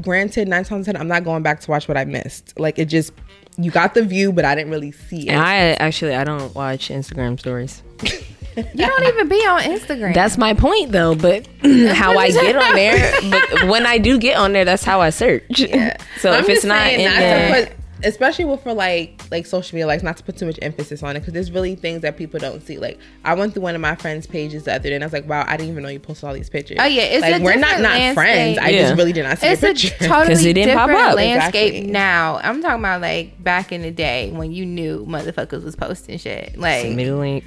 [0.00, 2.58] granted nine times out of ten I'm not going back to watch what I missed.
[2.58, 3.12] Like it just
[3.58, 5.32] you got the view, but I didn't really see it.
[5.32, 7.82] And I actually I don't watch Instagram stories.
[8.56, 10.12] You don't even be on Instagram.
[10.12, 11.46] That's my point though, but
[11.94, 15.10] how I get on there, but when I do get on there, that's how I
[15.10, 15.62] search.
[16.18, 18.72] So I'm if it's just not saying in not there, to put, especially with for
[18.74, 21.50] like like social media, like not to put too much emphasis on it because there's
[21.52, 22.78] really things that people don't see.
[22.78, 25.12] Like I went through one of my friends' pages the other day and I was
[25.12, 26.78] like, wow, I didn't even know you posted all these pictures.
[26.80, 28.58] Oh, yeah, it's like a we're not different not friends.
[28.58, 28.80] I landscape.
[28.80, 29.96] just really did not see it's the a picture.
[30.06, 31.16] totally 'Cause it didn't pop different up.
[31.16, 31.90] landscape Exactly.
[31.92, 32.36] now.
[32.42, 36.56] I'm talking about like back in the day when you knew motherfuckers was posting shit.
[36.58, 37.44] Like send me the link.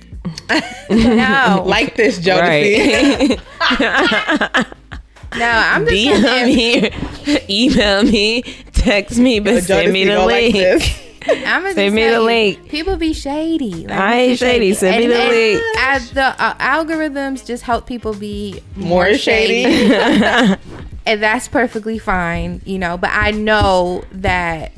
[0.89, 3.39] no, like this, Jodeci.
[3.59, 4.67] Right.
[5.37, 5.45] No.
[5.49, 6.91] I'm just DM saying,
[7.25, 8.41] me, email me,
[8.73, 10.99] text me, but send me the go like link.
[11.25, 12.67] I'm just Send me the link.
[12.69, 13.87] People be shady.
[13.87, 14.73] Like, I ain't people shady.
[14.73, 15.61] Send me the link.
[15.79, 19.63] As the uh, algorithms just help people be more, More shady.
[19.63, 20.59] shady.
[21.05, 22.97] and that's perfectly fine, you know.
[22.97, 24.73] But I know that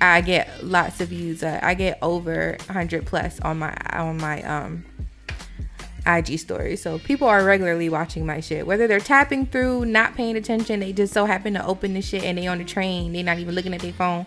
[0.00, 1.42] I get lots of views.
[1.44, 4.84] Uh, I get over 100 plus on my on my um
[6.06, 6.82] IG stories.
[6.82, 8.66] So people are regularly watching my shit.
[8.66, 12.24] Whether they're tapping through, not paying attention, they just so happen to open the shit
[12.24, 14.26] and they on the train, they not even looking at their phone.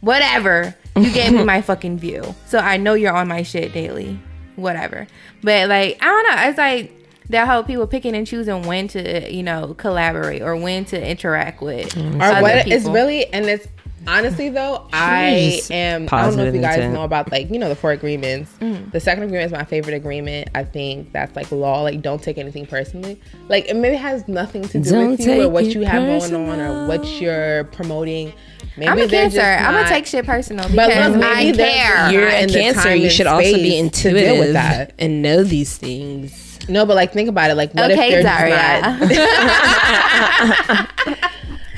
[0.00, 0.74] Whatever.
[0.96, 2.34] You gave me my fucking view.
[2.46, 4.18] So I know you're on my shit daily.
[4.56, 5.06] Whatever.
[5.42, 6.48] But like, I don't know.
[6.48, 6.92] It's like
[7.30, 11.62] that whole people picking and choosing when to, you know, collaborate or when to interact
[11.62, 11.94] with.
[11.94, 12.20] Mm-hmm.
[12.20, 13.66] or other what it's really and it's
[14.06, 16.94] honestly though i Just am i don't know if you guys intent.
[16.94, 18.90] know about like you know the four agreements Mm.
[18.92, 22.38] the second agreement is my favorite agreement i think that's like law like don't take
[22.38, 25.82] anything personally like it maybe has nothing to do Don't with you or what you
[25.82, 28.32] have going on or what you're promoting
[28.76, 29.36] maybe I'm a cancer.
[29.38, 32.10] just I'm gonna take shit personal but because look, I maybe they're- care.
[32.12, 32.82] You're a in the cancer.
[32.82, 33.62] time You should also be space
[34.02, 34.92] to deal intuitive with that.
[34.98, 36.58] and know these things.
[36.68, 38.98] no but like think about it like what okay, if they're Daria.
[38.98, 40.90] not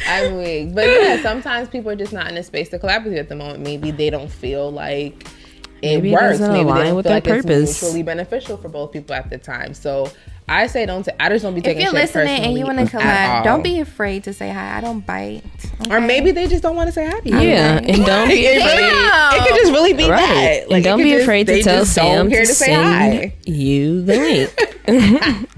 [0.08, 0.74] I'm weak.
[0.74, 3.28] But yeah, sometimes people are just not in a space to collaborate with you at
[3.28, 3.60] the moment.
[3.60, 5.26] Maybe they don't feel like
[5.82, 6.38] it Maybe works.
[6.38, 7.70] doesn't Maybe they don't with feel like purpose.
[7.70, 9.74] it's mutually beneficial for both people at the time.
[9.74, 10.10] So
[10.48, 11.02] I say don't.
[11.04, 11.82] T- I just don't be taking.
[11.82, 14.32] if taking you're shit listening and you want to at collab, don't be afraid to
[14.32, 14.78] say hi.
[14.78, 15.42] I don't bite.
[15.90, 17.38] Or maybe they just don't want to say hi to you.
[17.40, 18.76] Yeah, and don't be It, afraid.
[18.76, 20.64] really, it could just really be Right.
[20.68, 20.70] that.
[20.72, 23.34] and don't be just- afraid to tell just Sam to to say send hi.
[23.44, 24.16] you the
[24.86, 25.50] link.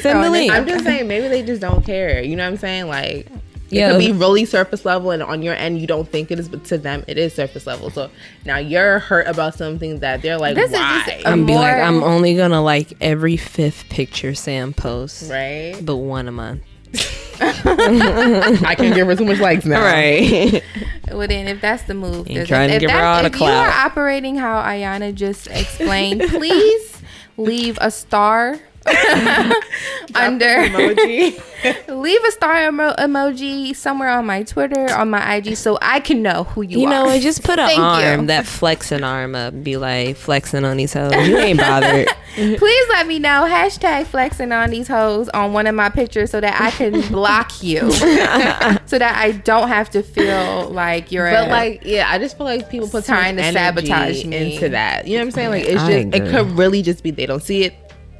[0.00, 0.52] send the link.
[0.52, 2.22] I'm just saying, maybe they just don't care.
[2.22, 2.86] You know what I'm saying?
[2.86, 3.26] Like,
[3.74, 3.90] it Yeah.
[3.92, 6.64] could be really surface level, and on your end, you don't think it is, but
[6.66, 7.90] to them, it is surface level.
[7.90, 8.10] So
[8.44, 11.04] now you're hurt about something that they're like, This is why?
[11.06, 15.74] just a- I'm be like, I'm only gonna like every fifth picture Sam posts, right?
[15.82, 16.62] but one a month.
[17.40, 19.82] I can't give her too much likes now.
[19.82, 20.62] Right.
[21.12, 23.30] Well, then, if that's the move, You if- trying to if give her that's- all
[23.30, 27.00] the if you are operating how Ayana just explained, please
[27.36, 30.44] leave a star under.
[30.46, 31.40] Emoji.
[31.88, 36.22] leave a star emo- emoji somewhere on my Twitter, on my IG, so I can
[36.22, 36.80] know who you, You are.
[36.82, 37.22] You know what?
[37.22, 37.82] Just put an Thank you.
[37.84, 41.12] arm, that flexing arm up, be like flexing on these hoes.
[41.26, 42.06] You ain't bothered.
[42.34, 43.46] Please let me know.
[43.48, 47.62] Hashtag flexing on these hoes on one of my pictures so that I can block
[47.62, 47.90] you.
[47.92, 52.36] so that I don't have to feel like you're But a- like, yeah, I just
[52.36, 54.54] feel like people put too Trying to sabotage me.
[54.54, 55.06] into that.
[55.06, 55.50] You know what I'm saying?
[55.50, 57.74] Like, it's I just it could really just be they don't see it.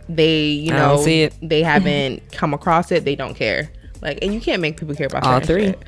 [0.08, 1.34] They, you know, see it.
[1.42, 3.04] they haven't come across it.
[3.04, 3.70] They don't care.
[4.02, 5.66] Like, and you can't make people care about All three.
[5.66, 5.82] shit.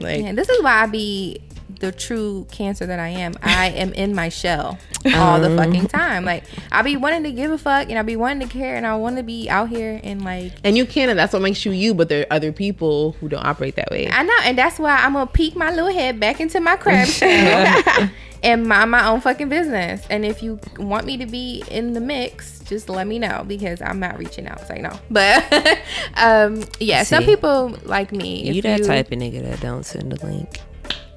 [0.00, 1.40] Like, Yeah, this is why I be
[1.80, 3.34] the true cancer that I am.
[3.42, 4.78] I am in my shell
[5.14, 6.24] all the fucking time.
[6.24, 8.86] Like I be wanting to give a fuck and I be wanting to care and
[8.86, 11.64] I want to be out here and like and you can, and that's what makes
[11.64, 11.94] you you.
[11.94, 14.08] But there are other people who don't operate that way.
[14.10, 17.08] I know, and that's why I'm gonna peek my little head back into my crab
[17.08, 18.10] shell
[18.42, 20.06] and mind my own fucking business.
[20.10, 23.82] And if you want me to be in the mix, just let me know because
[23.82, 24.66] I'm not reaching out.
[24.66, 25.44] Say no, but
[26.16, 28.44] um, yeah, some people like me.
[28.44, 30.60] You if that type of nigga that don't send a link.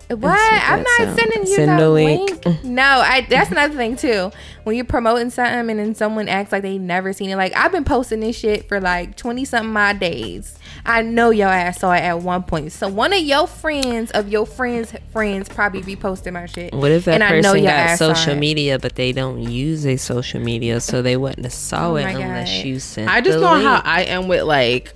[0.09, 0.21] What?
[0.21, 0.31] what
[0.69, 2.45] I'm not sound- sending you Send no link.
[2.45, 2.57] link.
[2.63, 3.27] No, I.
[3.29, 4.31] That's another thing too.
[4.63, 7.35] When you're promoting something and then someone acts like they never seen it.
[7.35, 10.57] Like I've been posting this shit for like twenty something my days.
[10.85, 12.71] I know your ass saw it at one point.
[12.71, 16.73] So one of your friends of your friends' friends probably reposted my shit.
[16.73, 19.41] What if that And I know person your got ass social media, but they don't
[19.41, 22.65] use a social media, so they wouldn't have saw Oh it my unless God.
[22.65, 23.09] you sent.
[23.09, 23.65] I just the know link.
[23.65, 24.93] how I am with like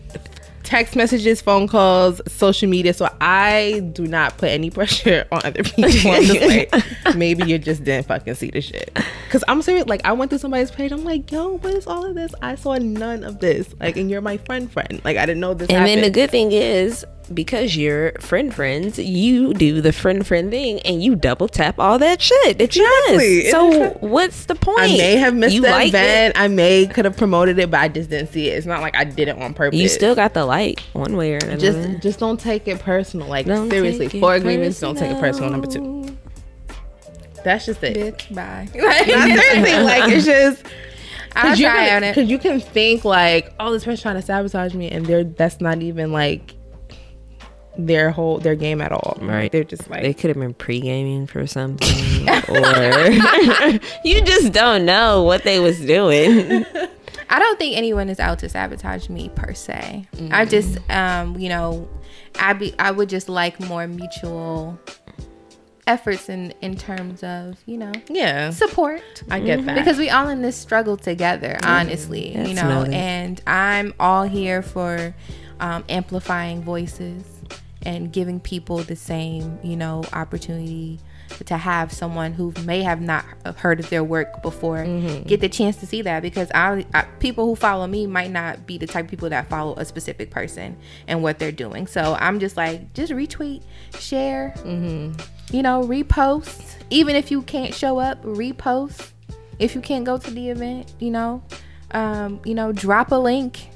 [0.64, 2.94] text messages, phone calls, social media.
[2.94, 5.84] So I do not put any pressure on other people.
[6.12, 8.98] I'm just like, maybe you just didn't fucking see the shit.
[9.30, 9.88] Cause I'm serious.
[9.88, 10.92] Like I went through somebody's page.
[10.92, 12.34] I'm like, yo, what is all of this?
[12.42, 13.74] I saw none of this.
[13.80, 15.02] Like, and you're my friend, friend.
[15.04, 15.70] Like I didn't know this.
[15.70, 20.52] And then the good thing is, because you're friend friends, you do the friend friend
[20.52, 23.38] thing and you double tap all that shit that you Exactly.
[23.38, 23.52] missed.
[23.52, 24.80] So what's the point?
[24.80, 26.36] I may have missed you the liked event.
[26.38, 28.58] I may could have promoted it, but I just didn't see it.
[28.58, 29.80] It's not like I did it on purpose.
[29.80, 31.58] You still got the like one way or another.
[31.58, 33.28] just just don't take it personal.
[33.28, 34.80] Like Don't seriously, take four agreements.
[34.80, 35.50] Don't take it personal.
[35.50, 36.18] Number two.
[37.44, 37.98] That's just it.
[37.98, 38.70] Bitch, bye.
[38.76, 40.64] Not seriously, like it's just
[41.36, 42.16] I'll you try can, on it.
[42.16, 45.62] Cause you can think like, oh, this person's trying to sabotage me, and they're that's
[45.62, 46.54] not even like
[47.88, 49.18] their whole their game at all.
[49.22, 49.52] Right.
[49.52, 53.10] They're just like They could have been pre gaming for something, or
[54.04, 56.66] you just don't know what they was doing.
[57.30, 60.06] I don't think anyone is out to sabotage me per se.
[60.32, 61.88] I just, um, you know,
[62.38, 64.78] I be I would just like more mutual
[65.88, 68.52] efforts in in terms of you know yeah.
[68.52, 71.58] support I get that because we all in this struggle together.
[71.64, 72.94] Honestly, you know, noted.
[72.94, 75.14] and I'm all here for
[75.60, 77.24] um, amplifying voices
[77.84, 81.00] and giving people the same you know opportunity
[81.46, 83.24] to have someone who may have not
[83.58, 84.84] heard of their work before
[85.26, 86.22] get the chance to see that.
[86.22, 89.50] Because I, I people who follow me might not be the type of people that
[89.50, 91.88] follow a specific person and what they're doing.
[91.88, 93.64] So i'm just like just retweet
[93.98, 94.54] share
[95.52, 96.76] you know repost.
[96.90, 99.12] Even if you can't show up repost.
[99.60, 101.44] If you can't go to the event you know
[101.92, 103.70] um you know drop a link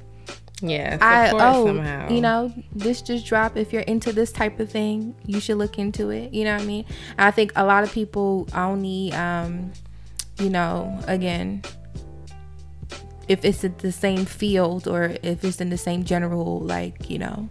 [0.62, 0.98] yeah.
[1.02, 2.10] I oh somehow.
[2.10, 3.58] you know this just dropped.
[3.58, 6.34] If you're into this type of thing, you should look into it.
[6.34, 6.86] You know what I mean?
[7.18, 9.72] I think a lot of people only, um,
[10.40, 11.62] you know, again,
[13.28, 17.20] if it's in the same field or if it's in the same general like you
[17.20, 17.50] know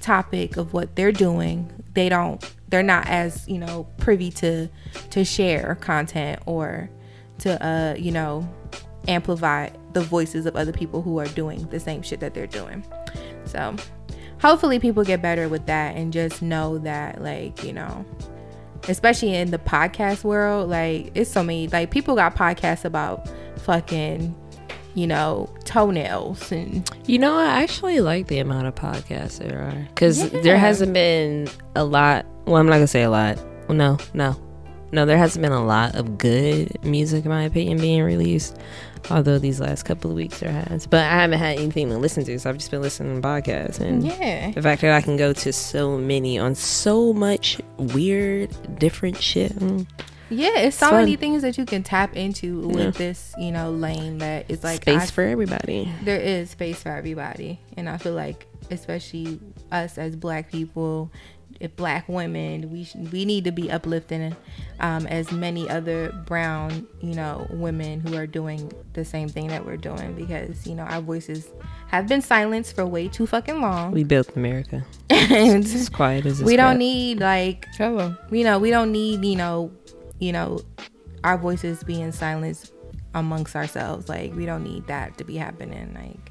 [0.00, 2.42] topic of what they're doing, they don't.
[2.68, 4.68] They're not as you know privy to
[5.10, 6.90] to share content or
[7.38, 8.48] to uh you know
[9.06, 12.84] amplify the voices of other people who are doing the same shit that they're doing.
[13.46, 13.74] So
[14.40, 18.04] hopefully people get better with that and just know that like, you know,
[18.88, 23.28] especially in the podcast world, like it's so many like people got podcasts about
[23.62, 24.34] fucking,
[24.94, 29.86] you know, toenails and You know, I actually like the amount of podcasts there are
[29.88, 30.40] because Yeah.
[30.42, 32.24] there hasn't been a lot.
[32.46, 33.38] Well, I'm not gonna say a lot.
[33.68, 34.34] No, no,
[34.92, 35.04] no.
[35.04, 38.56] There hasn't been a lot of good music, in my opinion, being released.
[39.10, 42.24] Although these last couple of weeks there has, but I haven't had anything to listen
[42.24, 43.80] to, so I've just been listening to podcasts.
[43.80, 44.50] And yeah.
[44.50, 49.52] the fact that I can go to so many on so much weird, different shit.
[49.54, 49.86] mm,
[50.30, 51.00] Yeah, it's so fun.
[51.04, 52.90] many things that you can tap into with Yeah.
[52.90, 55.90] this, you know, lane that is like Space I for everybody.
[56.02, 59.40] there is space for everybody and i feel like especially
[59.72, 61.10] us as black people
[61.76, 64.36] black women we sh- we need to be uplifting
[64.78, 69.66] um, as many other brown you know women who are doing the same thing that
[69.66, 71.48] we're doing because you know our voices
[71.88, 74.84] have been silenced for way too fucking long We built America.
[75.10, 76.78] and As quiet as we don't kept.
[76.78, 78.14] need like Hello.
[78.30, 79.72] you know we don't need you know
[80.20, 80.60] you know
[81.24, 82.72] our voices being silenced
[83.14, 86.30] amongst ourselves like we don't need that to be happening like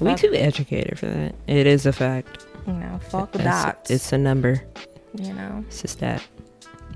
[0.00, 1.34] We too educated for that.
[1.46, 2.44] It is a fact.
[2.66, 4.60] You know fuck the It's, dots it's a number.
[5.14, 6.22] you know It's a stat.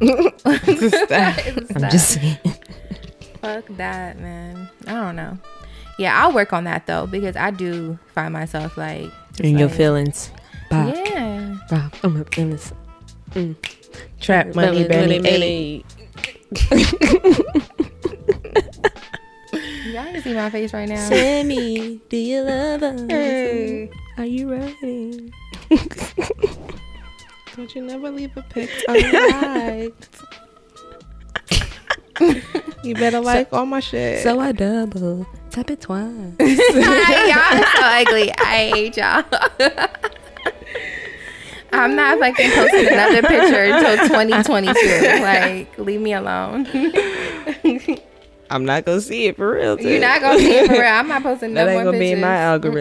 [0.00, 1.46] It's that.
[1.74, 1.92] I'm that.
[1.92, 2.38] just saying.
[3.40, 5.36] fuck that man i don't know
[5.98, 9.68] yeah i'll work on that though because i do find myself like just In your
[9.68, 10.30] feelings.
[10.70, 12.72] Bop, yeah bop, I'm up in this.
[14.20, 15.18] Trap money, Benny.
[15.20, 15.84] money.
[19.86, 23.00] y'all can see my face right now Sammy, do you love us?
[23.08, 23.90] Hey.
[24.18, 25.32] Are you ready?
[27.56, 30.08] Don't you never leave a pic unliked.
[32.82, 34.22] you better like all my shit.
[34.22, 36.04] So I double tap it twice.
[36.40, 39.24] y'all so ugly i hate y'all
[41.72, 45.22] I'm not fucking posting another picture until 2022.
[45.22, 46.66] Like, leave me alone.
[48.50, 49.80] I'm not gonna see it for real.
[49.80, 50.82] You're not gonna see it for real.
[50.82, 52.40] I'm not posting no That ain't more gonna be in my pictures.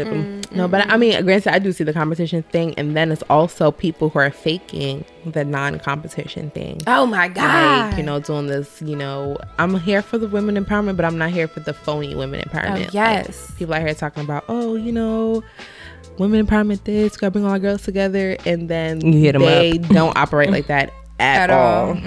[0.10, 0.42] algorithm.
[0.52, 3.70] no, but I mean, granted, I do see the competition thing, and then it's also
[3.72, 6.82] people who are faking the non-competition thing.
[6.88, 7.90] Oh my god!
[7.92, 11.18] Like, you know, doing this, you know, I'm here for the women empowerment, but I'm
[11.18, 12.80] not here for the phony women empowerment.
[12.80, 13.52] Oh, Like, yes.
[13.58, 15.44] people out here talking about, oh, you know,
[16.18, 19.74] women empowerment this, gotta bring all our girls together, and then You hit 'em they
[19.80, 19.88] up.
[19.90, 21.90] don't operate like that at, at all.
[21.90, 21.98] all.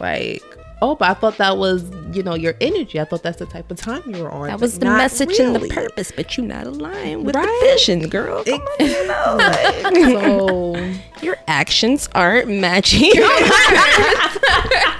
[0.00, 0.42] Like,
[0.84, 1.82] oh, but I thought that was,
[2.12, 3.00] you know, your energy.
[3.00, 4.48] I thought that's the type of time you were on.
[4.48, 7.46] That was the not message and the purpose, but you're not aligned with Right.
[7.46, 8.44] the vision, girl.
[8.44, 10.74] Come on, you know,
[11.20, 13.10] So your actions aren't matching.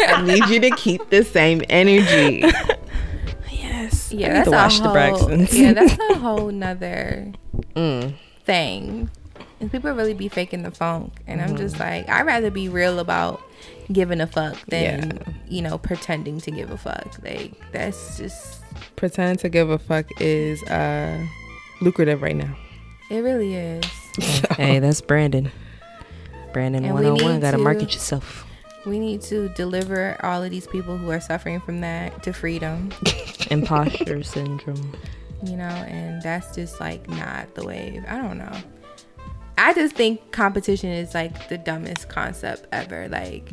[0.06, 2.42] I need you to keep the same energy.
[3.50, 4.12] yes.
[4.12, 4.94] Yeah, I need that's to watch a the whole,
[5.28, 5.52] Braxtons.
[5.52, 7.32] Yeah, that's a whole nother
[7.76, 8.14] Mm.
[8.44, 9.10] thing.
[9.64, 11.14] And people really be faking the funk.
[11.26, 11.56] And I'm Mm-hmm.
[11.56, 13.40] just like, I'd rather be real about
[13.90, 15.32] giving a fuck than, Yeah.
[15.48, 17.16] you know, pretending to give a fuck.
[17.24, 18.60] Like, that's just,
[18.96, 21.24] Pretending to give a fuck is uh
[21.80, 22.54] lucrative right now.
[23.10, 23.84] it really is.
[24.58, 25.50] hey, that's Brandon.
[26.52, 27.40] Brandon And we 101.
[27.40, 28.46] Gotta to- market yourself.
[28.84, 32.90] We need to deliver all of these people who are suffering from that to freedom,
[33.50, 34.94] Imposter syndrome.
[35.42, 38.04] you know, and that's just like not the wave.
[38.06, 38.52] I don't know.
[39.56, 43.08] I just think competition is like the dumbest concept ever.
[43.08, 43.52] Like,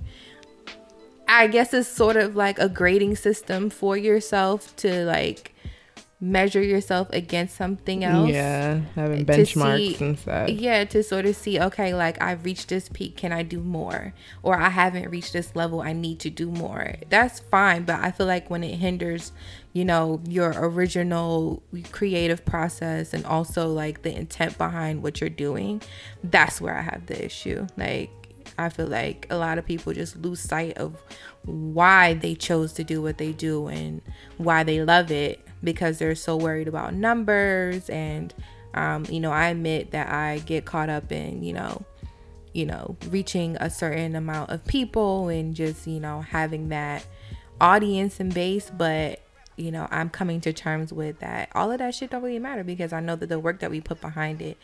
[1.28, 5.51] I guess it's sort of like a grading system for yourself to like
[6.24, 8.30] measure yourself against something else.
[8.30, 10.50] Yeah, having benchmarks see- and stuff.
[10.50, 14.14] Yeah, to sort of see, okay, like I've reached this peak, can I do more?
[14.44, 16.94] Or I haven't reached this level, I need to do more.
[17.10, 19.32] That's fine, but I feel like when it hinders,
[19.74, 25.82] you know, your original creative process and also like the intent behind what you're doing,
[26.24, 27.66] that's where I have the issue.
[27.76, 28.12] Like,
[28.60, 31.02] I feel like a lot of people just lose sight of
[31.46, 34.04] why they chose to do what they do and
[34.38, 38.34] why they love it because they're so worried about numbers and
[38.74, 41.84] um, you know i admit that i get caught up in you know
[42.54, 47.06] you know reaching a certain amount of people and just you know having that
[47.60, 49.22] audience and base but
[49.56, 51.50] you know i'm coming to terms with that.
[51.54, 53.82] All of that shit don't really matter because i know that the work that we
[53.82, 54.58] put behind it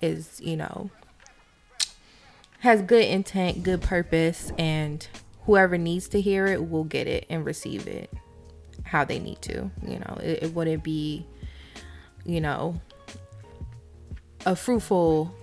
[0.00, 0.90] is you know
[2.64, 5.06] has good intent, good purpose, and
[5.42, 8.10] whoever needs to hear it will get it and receive it
[8.94, 9.68] how they need to.
[9.84, 11.26] You know, it, it wouldn't be,
[12.24, 12.80] you know,
[14.46, 15.34] a fruitful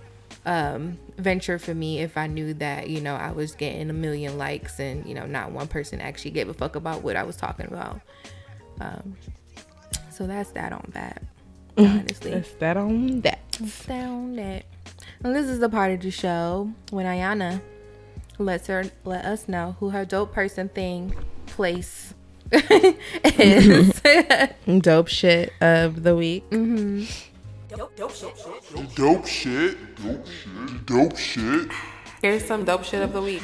[0.46, 4.38] um, venture for me if I knew that, you know, I was getting a million
[4.38, 7.36] likes and, you know, not one person actually gave a fuck about what I was
[7.36, 8.00] talking about.
[8.80, 9.18] Um,
[10.10, 11.22] so that's that on that,
[11.76, 12.30] honestly.
[12.30, 13.38] That's that on that.
[13.86, 14.64] Down that.
[15.22, 17.60] And this is the part of the show when Ayana
[18.38, 22.14] lets her let us know who her dope person thing place
[22.52, 24.00] is.
[24.82, 26.44] Dope shit of the week.
[26.50, 28.94] Dope dope, shit.
[28.94, 29.96] Dope shit.
[29.96, 30.86] Dope shit.
[30.86, 31.68] Dope shit.
[32.20, 33.42] Here's some dope shit of the week.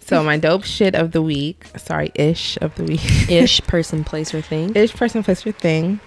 [0.00, 3.02] So my dope shit of the week, sorry, ish of the week.
[3.30, 4.74] Ish person, place, or thing.
[4.74, 6.00] ish person, place, or thing.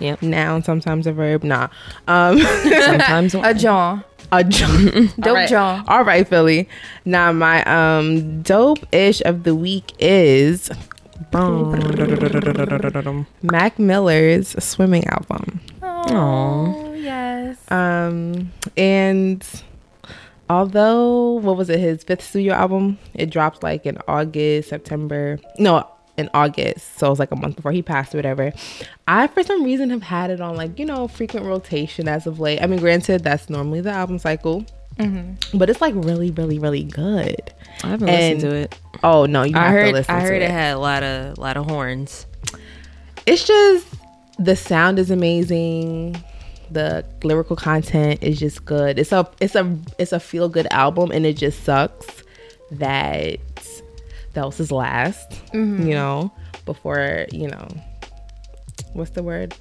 [0.00, 0.22] Yep.
[0.22, 1.44] Noun, sometimes a verb.
[1.44, 1.68] Nah.
[2.08, 4.02] Um, Sometimes a jaw.
[4.32, 5.10] a John.
[5.20, 5.84] Dope jaw.
[5.86, 6.68] All right, Philly.
[7.04, 10.70] Now my um dope ish of the week is
[13.42, 15.60] Mac Miller's swimming album.
[15.82, 17.58] Oh, yes.
[17.70, 19.44] Um, and
[20.50, 25.38] although what was it, his fifth studio album, it dropped like in August, September.
[25.58, 26.98] No, in August.
[26.98, 28.52] So it was like a month before he passed or whatever.
[29.08, 32.40] I for some reason have had it on like, you know, frequent rotation as of
[32.40, 32.60] late.
[32.62, 34.64] I mean, granted, that's normally the album cycle.
[35.54, 37.52] But it's like really, really, really good.
[37.84, 38.78] I haven't And- listened to it.
[39.04, 39.92] Oh no, you have I to heard.
[39.94, 40.42] listen I to heard it.
[40.42, 42.26] it had a lot of lot of horns.
[43.26, 43.86] it's just
[44.38, 46.22] the sound is amazing
[46.70, 51.10] the lyrical content is just good it's a it's a it's a feel good album
[51.12, 52.22] and it just sucks
[52.70, 53.36] that
[54.32, 56.32] that was his last you know
[56.64, 57.68] before you know
[58.94, 59.54] what's the word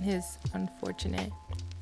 [0.00, 1.30] His unfortunate.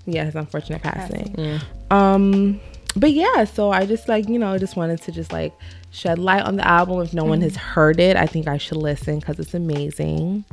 [0.06, 1.58] yeah his unfortunate passing Yeah.
[1.90, 2.60] um
[2.96, 5.52] but yeah so i just like you know just wanted to just like
[5.92, 7.00] shed light on the album.
[7.00, 10.44] If no one has heard it i think i should listen because it's amazing.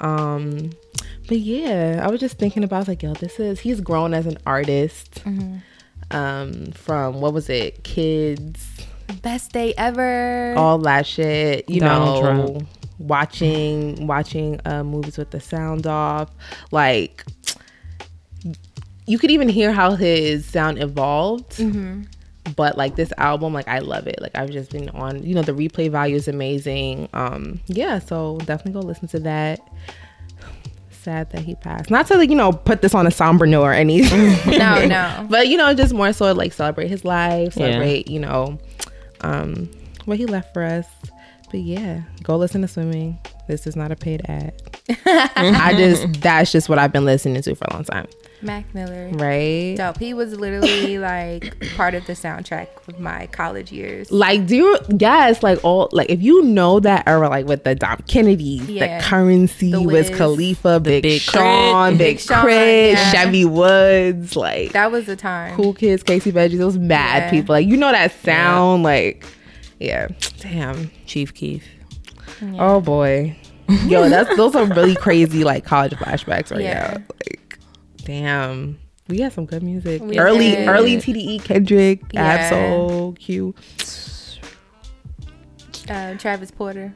[0.00, 0.70] Um
[1.28, 4.36] but yeah i was just thinking about like yo this is he's grown as an
[4.46, 5.22] artist
[6.10, 8.66] um from what was it kids
[9.22, 10.54] Best day ever.
[10.56, 12.68] all that shit you Donald know Trump.
[12.98, 16.30] watching watching uh movies with the sound off.
[16.70, 17.24] Like
[19.06, 21.60] you could even hear how his sound evolved
[22.56, 24.20] but like this album like i love it.
[24.20, 27.08] Like i've just been on you know the replay value is amazing.
[27.12, 29.60] Um yeah so definitely go listen to that.
[30.90, 31.90] Sad that he passed.
[31.90, 34.36] Not to like you know put this on a somber note or anything.
[34.58, 35.26] No, no.
[35.28, 38.58] but you know just more so like celebrate his life celebrate you know
[39.22, 39.70] um
[40.04, 40.86] what he left for us.
[41.50, 43.18] But yeah go listen to swimming.
[43.48, 44.54] This is not a paid ad.
[45.06, 48.06] I just that's just what i've been listening to for a long time
[48.44, 49.08] Mac Miller.
[49.14, 49.74] right?
[49.76, 49.98] Dope.
[49.98, 54.10] He was literally like part of the soundtrack of my college years.
[54.12, 54.78] Like, do you?
[54.98, 58.98] Yes, like all like if you know that era, like with the Dom Kennedy, Yeah.
[58.98, 60.16] the currency The was Wiz.
[60.18, 61.98] Khalifa, Big, Big Sean, Crit.
[61.98, 63.12] Big Big Sean, yeah.
[63.12, 65.56] Chevy Woods, like That was the time.
[65.56, 66.58] cool kids, Casey Veggies.
[66.58, 67.30] Those mad Yeah.
[67.30, 67.54] people.
[67.54, 69.24] Like you know that sound, like
[69.80, 70.08] yeah.
[70.40, 70.90] Damn.
[71.06, 71.64] Chief Keef.
[72.58, 73.36] Oh boy.
[73.86, 76.98] Yo, that's those are really crazy like college flashbacks right Yeah.
[76.98, 77.04] now.
[77.26, 77.40] Like,
[78.04, 78.78] damn.
[79.08, 80.00] We had some good music.
[80.02, 80.68] We early, did.
[80.68, 82.24] early TDE, Kendrick, Yeah.
[82.24, 83.54] Ab-Soul, Q.
[85.88, 86.94] Uh, Travis Porter.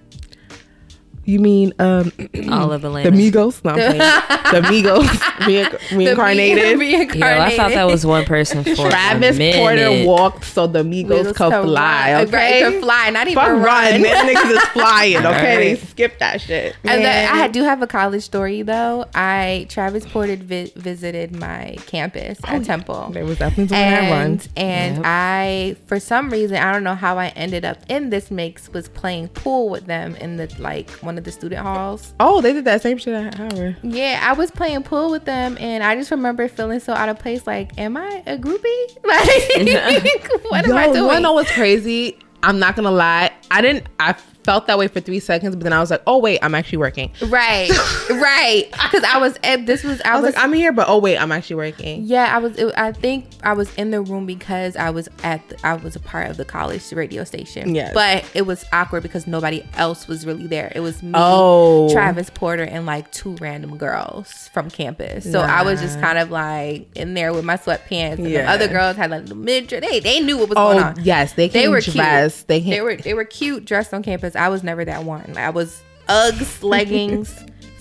[1.29, 2.11] You mean um
[2.51, 3.11] All of the Atlanta.
[3.13, 3.63] Migos?
[3.63, 3.77] No, I'm
[4.63, 5.05] the Migos
[5.45, 6.79] reinc- reincarnated.
[6.79, 7.17] Reincarnated.
[7.21, 9.59] Yo, I thought that was one person for Travis a.
[9.61, 12.13] Porter walked so the Migos, Migos could could fly.
[12.15, 12.27] run.
[12.29, 13.63] Okay, Right, could fly, not even Fuck run.
[13.63, 14.01] run.
[14.03, 15.17] Them niggas is flying.
[15.19, 15.89] Okay, they Right.
[15.89, 16.75] skip that shit.
[16.85, 19.05] And then I do have a college story though.
[19.15, 23.11] I Travis Porter vi- visited my campus at Temple.
[23.13, 24.23] There was definitely doing that run.
[24.31, 25.05] and and Yep.
[25.07, 28.89] I for some reason I don't know how I ended up in this mix was
[28.89, 32.15] playing pool with them in the like one of the student halls.
[32.19, 33.77] Oh, they did that same shit at Howard.
[33.83, 37.19] Yeah, I was playing pool with them and I just remember feeling so out of
[37.19, 37.47] place.
[37.47, 38.65] Like, am I a groupie?
[39.05, 42.19] Like, what am I Yo, you wanna know what's crazy?
[42.43, 43.31] I'm not gonna lie.
[43.51, 43.87] I didn't.
[43.99, 44.15] I
[44.49, 46.79] felt that way for three seconds, but then I was like, oh wait, I'm actually
[46.79, 47.11] working.
[47.27, 47.69] Right,
[48.11, 48.65] right.
[48.71, 49.39] Because I was.
[49.67, 50.01] This was.
[50.05, 50.35] I, I was was.
[50.35, 52.05] like, I'm here, but oh wait, I'm actually working.
[52.05, 52.57] yeah, I was.
[52.57, 55.47] It, I think I was in the room because I was at.
[55.49, 57.75] The, I was a part of the college radio station.
[57.75, 60.73] Yeah, But it was awkward because nobody else was really there.
[60.75, 61.93] It was me, Oh.
[61.93, 65.31] Travis Porter, and like two random girls from campus.
[65.31, 68.15] So I was just kind of like in there with my sweatpants.
[68.19, 68.43] And Yeah.
[68.45, 69.69] the other girls had like the mid.
[69.69, 70.97] They they knew what was Oh going on.
[71.05, 71.97] yes, they they were cute.
[71.97, 72.49] dressed.
[72.49, 74.35] They, They came, were they were cute dressed on campus.
[74.39, 75.37] I was never that one.
[75.37, 77.35] I was Uggs, leggings,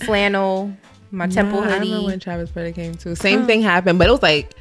[0.04, 0.72] flannel,
[1.10, 2.04] my temple Nah, I remember hoodie.
[2.06, 3.14] when Travis Porter came too.
[3.14, 4.54] Same thing happened, but it was like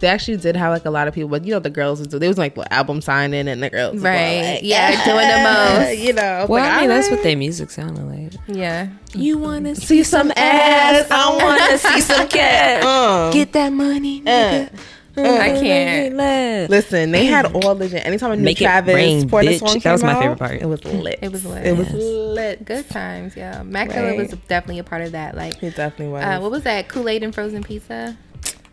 [0.00, 2.10] they actually did have like a lot of people, but you know the girls would
[2.10, 2.18] do.
[2.18, 4.10] They was like what, album signing, and the girls right?
[4.36, 4.54] all Right.
[4.54, 5.98] like, Yeah, doing the most.
[6.04, 8.32] You know, Well, like, I mean, that's what their music sounded like.
[8.48, 8.88] Yeah.
[9.14, 11.06] You want to see some ass.
[11.10, 12.82] I want to see some cat.
[12.84, 14.66] Uh, Get that money, uh.
[15.16, 16.70] I can't.
[16.70, 19.58] Listen, they had all the anytime a new Make it Travis rain, Porter bitch.
[19.60, 20.62] song came That was my out, favorite part.
[20.62, 21.18] It was lit.
[21.22, 21.66] It was lit.
[21.66, 21.94] It was Yes.
[22.02, 22.64] lit.
[22.64, 23.62] Good times, yeah.
[23.62, 24.18] Mac Miller Right.
[24.18, 25.36] was definitely a part of that.
[25.36, 26.24] Like, It definitely was.
[26.24, 26.88] uh, what was that?
[26.88, 28.16] Kool Aid and frozen pizza.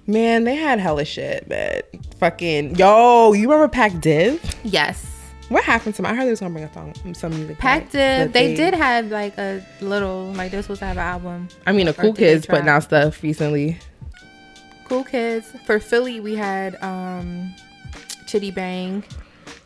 [0.08, 1.90] Man, they had hella shit, but
[2.20, 4.42] fucking yo, you remember Pac Div?
[4.64, 5.06] Yes.
[5.50, 6.12] What happened to them?
[6.12, 7.58] I heard they was gonna bring a song, some music.
[7.60, 8.28] Pac back, Div.
[8.28, 11.50] but They did have like a little like they were supposed to have an album.
[11.68, 12.56] I mean, the Or cool kids try?
[12.56, 13.78] putting out stuff recently.
[14.92, 15.48] Cool Kids.
[15.64, 17.56] For Philly, we had um
[18.26, 19.06] Chiddy Bang,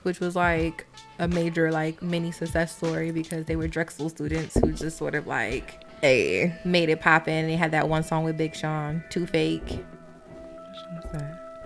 [0.03, 0.85] which was like
[1.17, 5.25] a major like mini success story because they were Drexel students who just sort of
[5.25, 7.47] like Hey, made it pop in.
[7.47, 9.83] They had that one song with Big Sean, Too Fake,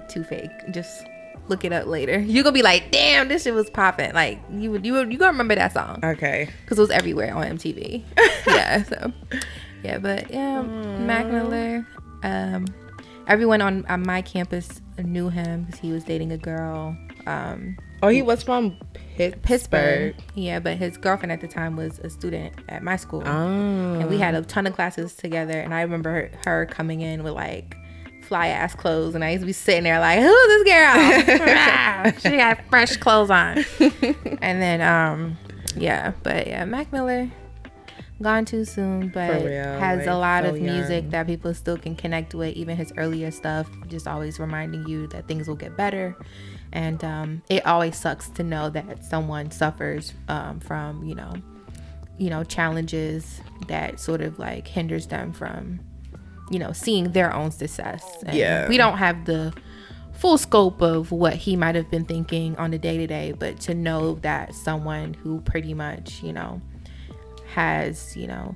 [0.07, 0.71] Too Fake.
[0.71, 1.03] Just
[1.49, 2.17] look it up later.
[2.17, 4.13] You're gonna be like, damn, this shit was popping.
[4.13, 6.49] Like you would you would, you gonna remember that song okay.
[6.61, 8.05] because it was everywhere on MTV.
[8.47, 9.11] yeah, so
[9.83, 11.85] yeah, but yeah, Mac Miller.
[12.23, 12.65] Um,
[13.29, 16.97] everyone on, on my campus knew him because he was dating a girl.
[17.25, 18.77] Um, Oh, he was from
[19.17, 19.41] Pittsburgh.
[19.43, 20.15] Pittsburgh.
[20.33, 23.23] Yeah, but his girlfriend at the time was a student at my school.
[23.25, 25.59] Oh, And we had a ton of classes together.
[25.59, 27.75] And I remember her, her coming in with like
[28.23, 29.15] fly ass clothes.
[29.15, 32.11] And I used to be sitting there like, who's this girl?
[32.31, 33.65] She got fresh clothes on.
[34.41, 35.37] and then, um,
[35.75, 37.29] yeah, but yeah, Mac Miller,
[38.21, 41.09] gone too soon, but real, has a lot so of music young.
[41.11, 42.55] that people still can connect with.
[42.55, 46.15] Even his earlier stuff, just always reminding you that things will get better.
[46.71, 51.33] And um, it always sucks to know that someone suffers um, from, you know,
[52.17, 55.79] you know, challenges that sort of like hinders them from,
[56.51, 58.03] you know, seeing their own success.
[58.25, 58.67] And Yeah.
[58.67, 59.53] We don't have the
[60.13, 63.59] full scope of what he might have been thinking on the day to day, but
[63.61, 66.61] to know that someone who pretty much, you know,
[67.53, 68.55] has, you know,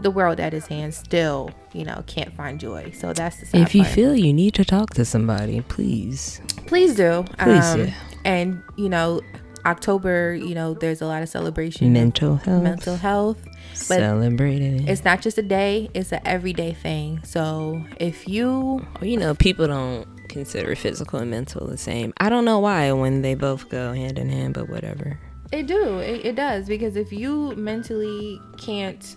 [0.00, 2.90] the world at his hands still, you know, can't find joy.
[2.92, 3.94] So that's the sad If you part.
[3.94, 6.40] feel you need to talk to somebody, please.
[6.66, 7.24] Please do.
[7.38, 7.92] Please um, do.
[8.24, 9.20] And, you know,
[9.66, 11.92] October, you know, there's a lot of celebration.
[11.92, 12.62] Mental health.
[12.62, 13.42] Mental health.
[13.88, 14.88] But Celebrating it.
[14.88, 17.20] it's not just a day, it's an everyday thing.
[17.24, 22.12] So if you Well, you know, people don't consider physical and mental the same.
[22.18, 25.18] I don't know why when they both go hand in hand, but whatever.
[25.54, 25.98] It do.
[25.98, 29.16] It, it does because if you mentally can't,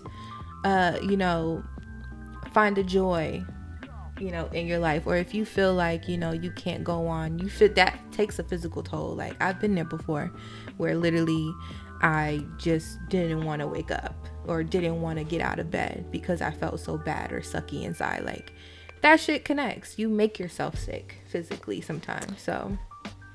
[0.62, 1.64] uh, you know,
[2.52, 3.42] find a joy,
[4.20, 7.08] you know, in your life, or if you feel like you know you can't go
[7.08, 9.16] on, you fit that takes a physical toll.
[9.16, 10.32] Like I've been there before,
[10.76, 11.52] where literally
[12.02, 14.14] I just didn't want to wake up
[14.46, 17.82] or didn't want to get out of bed because I felt so bad or sucky
[17.82, 18.24] inside.
[18.24, 18.52] Like
[19.02, 19.98] that shit connects.
[19.98, 22.40] You make yourself sick physically sometimes.
[22.40, 22.78] So,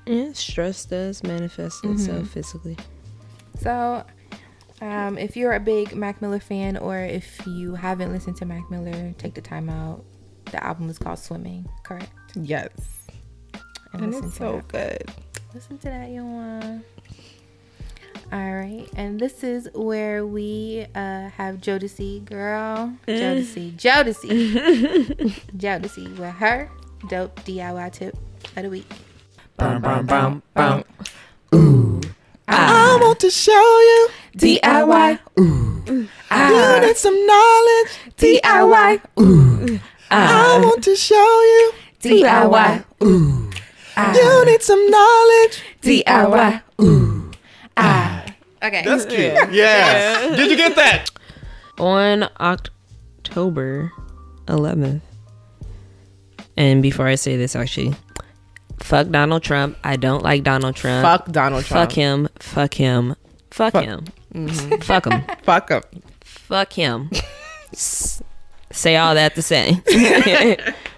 [0.06, 2.78] Yeah, stress does manifest itself physically.
[3.58, 4.04] So
[4.80, 8.70] um, if you're a big Mac Miller fan or if you haven't listened to Mac
[8.70, 10.04] Miller, take the time out.
[10.50, 12.10] The album is called Swimming, correct?
[12.34, 12.70] Yes.
[13.92, 14.68] And listen it's to so that.
[14.68, 15.12] good.
[15.54, 16.84] Listen to that, you want.
[18.32, 22.92] All right, and this is where we uh, have Jodeci, girl.
[23.06, 26.70] Jodeci, Jodeci, Jodeci with her
[27.08, 28.16] dope DIY tip
[28.56, 28.90] of the week.
[29.56, 30.84] Bum, bum, bum, bum.
[32.48, 32.98] I ah.
[33.00, 35.40] want to show you DIY, ah.
[35.40, 36.08] Ooh.
[36.30, 36.74] I, ah.
[36.74, 37.90] you need some knowledge.
[38.18, 39.80] DIY, Ooh.
[40.10, 41.72] I want to show you
[42.02, 43.50] DIY, Ooh.
[43.96, 45.62] I, you need some knowledge.
[45.82, 46.62] DIY.
[46.82, 47.30] Ooh.
[47.76, 48.34] I.
[48.62, 48.82] Okay.
[48.84, 49.34] That's cute.
[49.52, 50.36] Yes.
[50.36, 51.10] Did you get that?
[51.78, 53.92] on October
[54.46, 55.00] 11th.
[56.56, 57.94] And before I say this, actually,
[58.84, 59.76] fuck Donald Trump.
[59.82, 61.02] I don't like Donald Trump.
[61.04, 61.90] Fuck Donald Trump.
[61.90, 62.28] Fuck him.
[62.38, 63.16] Fuck him.
[63.50, 64.04] Fuck, him.
[64.34, 64.76] Mm-hmm.
[64.82, 65.22] Fuck him.
[65.42, 65.82] Fuck him.
[66.22, 67.10] Fuck him.
[67.72, 68.22] S-
[68.72, 69.80] say all that to say.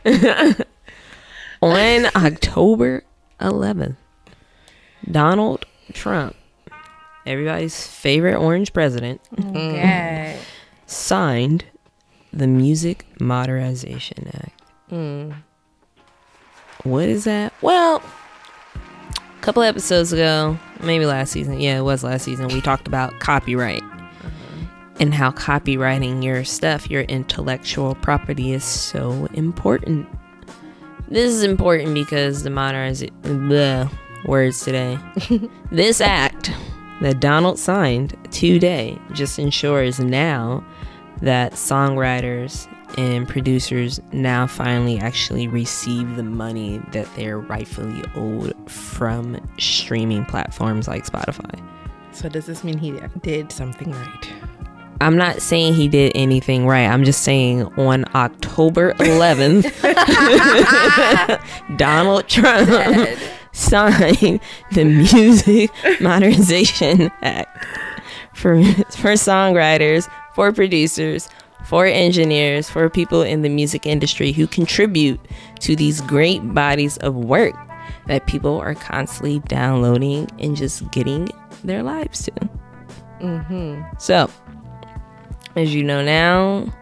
[1.63, 3.05] on October
[3.41, 3.97] 11th,
[5.11, 6.35] Donald Trump,
[7.27, 9.57] everybody's favorite orange president, mm-hmm.
[9.57, 9.73] mm.
[9.75, 10.41] Okay.
[10.87, 11.67] signed
[12.33, 14.63] the Music Modernization Act.
[14.91, 15.35] Mm.
[16.87, 17.53] What is that?
[17.63, 18.01] Well,
[19.17, 23.19] a couple episodes ago, maybe last season, yeah, it was last season, we talked about
[23.19, 24.67] copyright uh-huh.
[25.01, 30.09] and how copywriting your stuff, your intellectual property, is so important.
[31.09, 33.91] This is important because the modernization, the
[34.25, 34.97] words today,
[35.73, 36.53] this act
[37.01, 40.65] that Donald signed today just ensures now
[41.21, 49.39] that songwriters and producers now finally actually receive the money that they're rightfully owed from
[49.59, 51.63] streaming platforms like Spotify.
[52.13, 54.33] So does this mean he did something right?
[55.01, 56.87] I'm not saying he did anything right.
[56.87, 59.67] I'm just saying on October 11th,
[61.77, 63.19] Donald Trump
[63.53, 64.41] signed
[64.73, 65.71] the Music
[66.01, 67.67] Modernization Act
[68.35, 71.29] for for songwriters, for producers,
[71.67, 75.21] for engineers, for people in the music industry who contribute
[75.61, 77.55] to these great bodies of work
[78.07, 81.29] that people are constantly downloading and just getting
[81.65, 82.33] their lives to.
[83.21, 83.83] Mm-hmm.
[83.99, 84.31] So,
[85.57, 86.73] as you know now,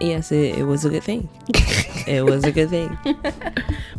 [0.00, 1.28] yes, it, it was a good thing.
[2.06, 2.96] it was a good thing.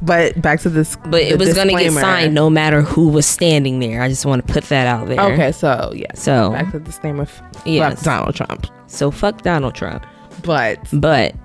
[0.02, 0.96] But back to this.
[0.96, 4.02] But it the was going to get signed no matter who was standing there.
[4.02, 5.20] I just want to put that out there.
[5.20, 6.22] Okay, so yes.
[6.22, 7.24] So, back to the disclaimer.
[7.24, 8.02] f- Yes.
[8.02, 8.68] Donald Trump.
[8.88, 10.06] so fuck Donald Trump.
[10.42, 11.36] But But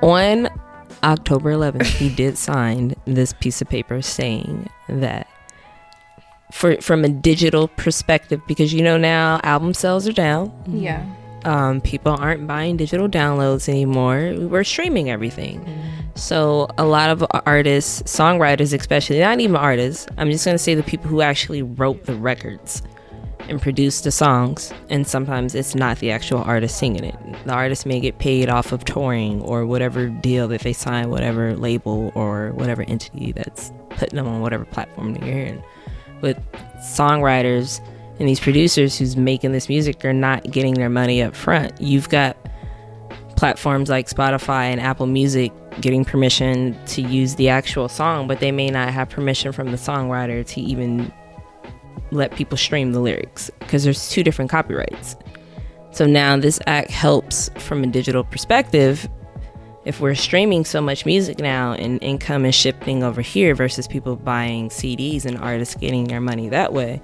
[0.00, 0.48] on
[1.02, 5.26] October 11th, he did sign this piece of paper saying that
[6.52, 10.52] for from a digital perspective, because you know now album sales are down.
[10.68, 11.04] Yeah.
[11.44, 14.34] Um, people aren't buying digital downloads anymore.
[14.36, 15.64] We're streaming everything.
[16.14, 20.74] So a lot of artists, songwriters especially, not even artists, I'm just going to say
[20.74, 22.82] the people who actually wrote the records
[23.48, 24.72] and produced the songs.
[24.88, 27.16] And sometimes it's not the actual artist singing it.
[27.44, 31.56] The artist may get paid off of touring or whatever deal that they sign, whatever
[31.56, 35.62] label or whatever entity that's putting them on whatever platform that you're hearing.
[36.20, 36.40] But
[36.78, 37.80] songwriters
[38.22, 41.72] and these producers who's making this music they're not getting their money up front.
[41.80, 42.36] You've got
[43.36, 45.50] platforms like spotify and apple music
[45.80, 49.76] getting permission to use the actual song but they may not have permission from the
[49.76, 51.12] songwriter to even
[52.12, 55.16] let people stream the lyrics because there's two different copyrights.
[55.90, 59.08] So now this act helps from a digital perspective
[59.84, 64.14] if we're streaming so much music now and income is shifting over here versus people
[64.14, 67.02] buying CDs and artists getting their money that way,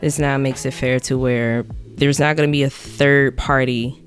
[0.00, 1.64] this now makes it fair to where
[1.96, 4.02] there's not going to be a third party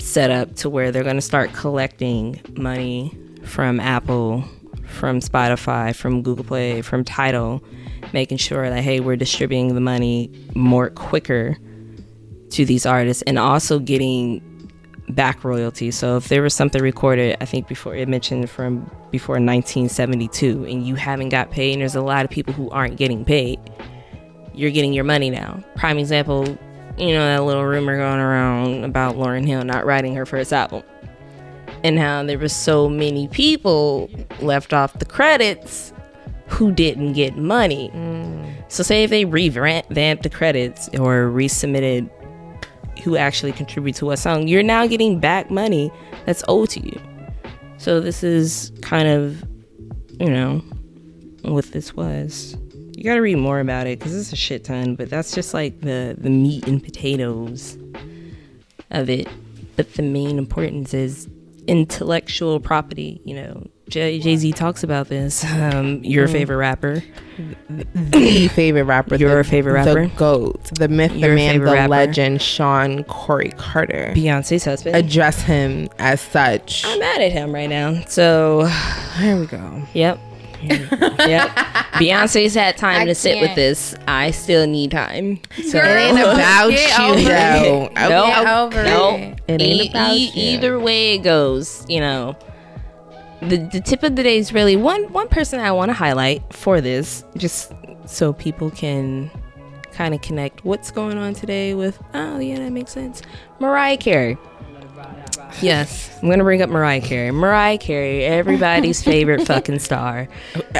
[0.00, 4.44] set up to where they're going to start collecting money from Apple,
[4.86, 7.62] from Spotify, from Google Play, from Tidal,
[8.12, 11.56] making sure that hey, we're distributing the money more quicker
[12.50, 14.42] to these artists and also getting
[15.10, 15.96] back royalties.
[15.96, 20.86] So if there was something recorded, I think before it mentioned from before 1972, and
[20.86, 23.58] you haven't got paid, and there's a lot of people who aren't getting paid,
[24.54, 25.62] you're getting your money now.
[25.76, 26.46] Prime example,
[26.96, 30.82] you know that little rumor going around about Lauryn Hill not writing her first album,
[31.82, 34.08] and how there was so many people
[34.40, 35.92] left off the credits
[36.46, 37.90] who didn't get money.
[38.68, 42.10] So say if they revamped the credits or resubmitted
[43.02, 45.90] who actually contribute to a song, you're now getting back money
[46.26, 47.00] that's owed to you.
[47.78, 49.42] So this is kind of,
[50.20, 50.62] you know,
[51.42, 52.56] what this was.
[52.96, 55.52] You got to read more about it because it's a shit ton, but that's just
[55.54, 57.76] like the the meat and potatoes
[58.90, 59.28] of it.
[59.76, 61.28] But the main importance is
[61.66, 63.20] intellectual property.
[63.24, 65.44] You know, Jay Z talks about this.
[65.54, 67.02] Um, your favorite rapper,
[67.94, 69.16] the favorite rapper.
[69.16, 70.08] Your the, favorite rapper?
[70.08, 71.88] The GOAT, the myth, Your the man, the rapper?
[71.88, 74.12] legend, Shawn Corey Carter.
[74.14, 74.94] Beyonce's husband.
[74.94, 76.84] Address him as such.
[76.84, 78.02] I'm mad at him right now.
[78.08, 78.66] So,
[79.18, 79.82] Here we go.
[79.94, 80.18] yep.
[81.18, 81.50] yep.
[81.94, 83.56] Beyonce's had time I to sit with can't.
[83.56, 83.94] this.
[84.08, 85.40] I still need time.
[85.68, 87.24] So It ain't about Get you, over it.
[87.24, 87.80] though.
[87.88, 88.26] Nope.
[88.26, 89.20] Get over Nope.
[89.20, 89.40] it.
[89.48, 90.56] It ain't E- about e- you.
[90.58, 92.36] either way it goes, you know.
[93.40, 96.42] The the tip of the day is really one one person I want to highlight
[96.52, 97.72] for this, just
[98.06, 99.30] so people can
[99.92, 102.02] kind of connect what's going on today with.
[102.14, 103.20] Oh yeah, that makes sense.
[103.60, 104.38] Mariah Carey.
[105.62, 107.30] Yes, I'm gonna bring up Mariah Carey.
[107.30, 110.28] Mariah Carey, everybody's favorite fucking star.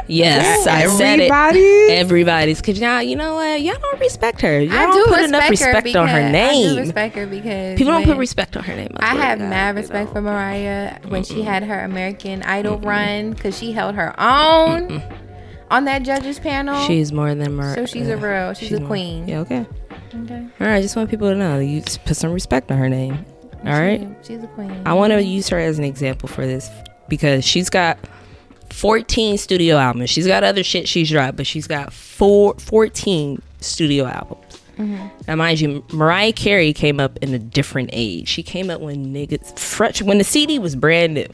[0.07, 1.31] Yes, I said it.
[1.31, 1.87] Everybody.
[1.91, 3.61] Everybody's, cause now you know what?
[3.61, 4.59] Y'all don't respect her.
[4.61, 6.75] Y'all I don't do put enough respect, respect on her because- I name.
[6.75, 8.91] do respect her because People don't put respect on her name.
[8.97, 10.13] I swear have God, mad respect don't.
[10.13, 15.01] for Mariah when she had her American Idol run because she held her own
[15.71, 16.85] on that judges panel.
[16.87, 17.75] She's more than Mariah.
[17.75, 19.27] so she's a real, she's, a more- queen.
[19.27, 19.65] Yeah, okay.
[20.23, 20.35] Okay.
[20.59, 23.25] All right, I just want people to know you put some respect on her name.
[23.65, 23.99] All right.
[24.23, 24.81] She- she's a queen.
[24.85, 26.69] I want to use her as an example for this
[27.09, 27.97] because she's got
[28.71, 30.09] 14 studio albums.
[30.09, 34.41] She's got other shit she's dropped, but she's got four, 14 studio albums.
[34.77, 35.07] Mm-hmm.
[35.27, 38.27] Now, mind you, Mariah Carey came up in a different age.
[38.27, 41.27] She came up when niggas fresh when the CD was brand new.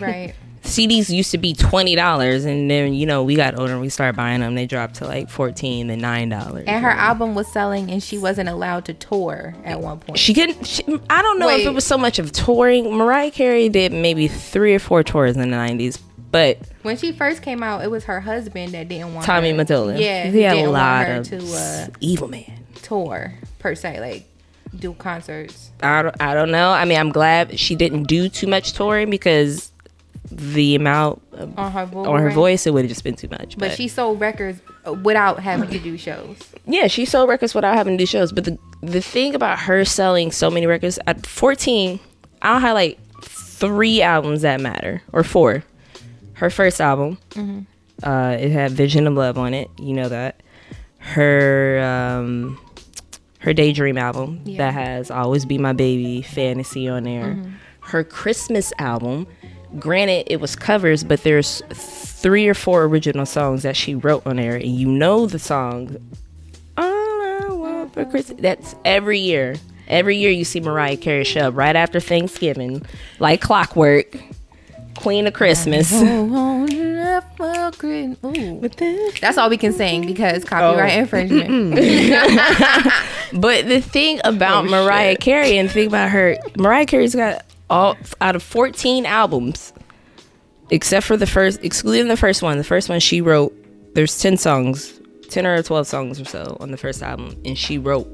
[0.00, 0.34] right.
[0.62, 3.88] CDs used to be twenty dollars, and then you know we got older and we
[3.88, 4.54] started buying them.
[4.54, 6.64] They dropped to like fourteen, then nine dollars.
[6.66, 10.18] And her album was selling, and she wasn't allowed to tour at one point.
[10.18, 10.66] She couldn't.
[10.66, 12.94] She, I don't know if it was so much of touring.
[12.96, 15.96] Mariah Carey did maybe three or four tours in the nineties,
[16.30, 19.56] but When she first came out, it was her husband that didn't want Tommy her.
[19.56, 22.64] Mottola, Yeah, he had a lot of to uh, evil man.
[22.82, 24.24] tour per se, like
[24.78, 25.70] do concerts.
[25.82, 26.70] I don't, I don't know.
[26.70, 29.72] I mean, I'm glad she didn't do too much touring because
[30.30, 31.22] the amount
[31.56, 32.06] on her voice.
[32.06, 33.56] on her voice it would have just been too much.
[33.58, 36.36] But she sold records uh, without having to do shows.
[36.66, 38.32] yeah, she sold records without having to do shows.
[38.32, 41.98] But the the thing about her selling so many records at 14,
[42.42, 45.64] I'll highlight three albums that matter or four.
[46.34, 47.18] Her first album,
[48.02, 49.68] uh, it had "Vision of Love" on it.
[49.78, 50.40] You know that.
[50.98, 52.60] Her um,
[53.40, 54.58] her Daydream album Yeah.
[54.58, 57.36] that has "Always Be My Baby," "Fantasy" on there.
[57.80, 59.26] Her Christmas album.
[59.78, 64.36] Granted, it was covers, but there's three or four original songs that she wrote on
[64.36, 65.96] there, and you know the song
[66.76, 68.40] all I want for Christmas.
[68.40, 69.56] That's every year.
[69.88, 72.82] Every year you see Mariah Carey show right after Thanksgiving,
[73.18, 74.16] like clockwork.
[74.96, 75.90] Queen of Christmas.
[79.20, 80.98] That's all we can sing because copyright Oh.
[81.00, 81.74] infringement.
[83.30, 85.20] But the thing about Oh, Mariah shit.
[85.20, 89.72] Carey and the thing about her, Mariah Carey's got all out of 14 albums,
[90.70, 92.58] except for the first, excluding the first one.
[92.58, 93.54] The first one she wrote,
[93.94, 95.00] there's 10 songs,
[95.30, 98.06] 10 or 12 songs or so on the first album, and she wrote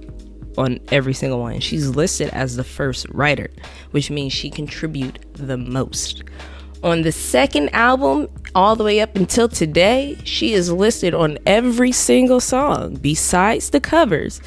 [0.56, 1.60] on every single one.
[1.60, 3.50] She's listed as the first writer,
[3.90, 6.22] which means she contributed the most.
[6.82, 11.92] On the second album, all the way up until today, she is listed on every
[11.92, 14.40] single song besides the covers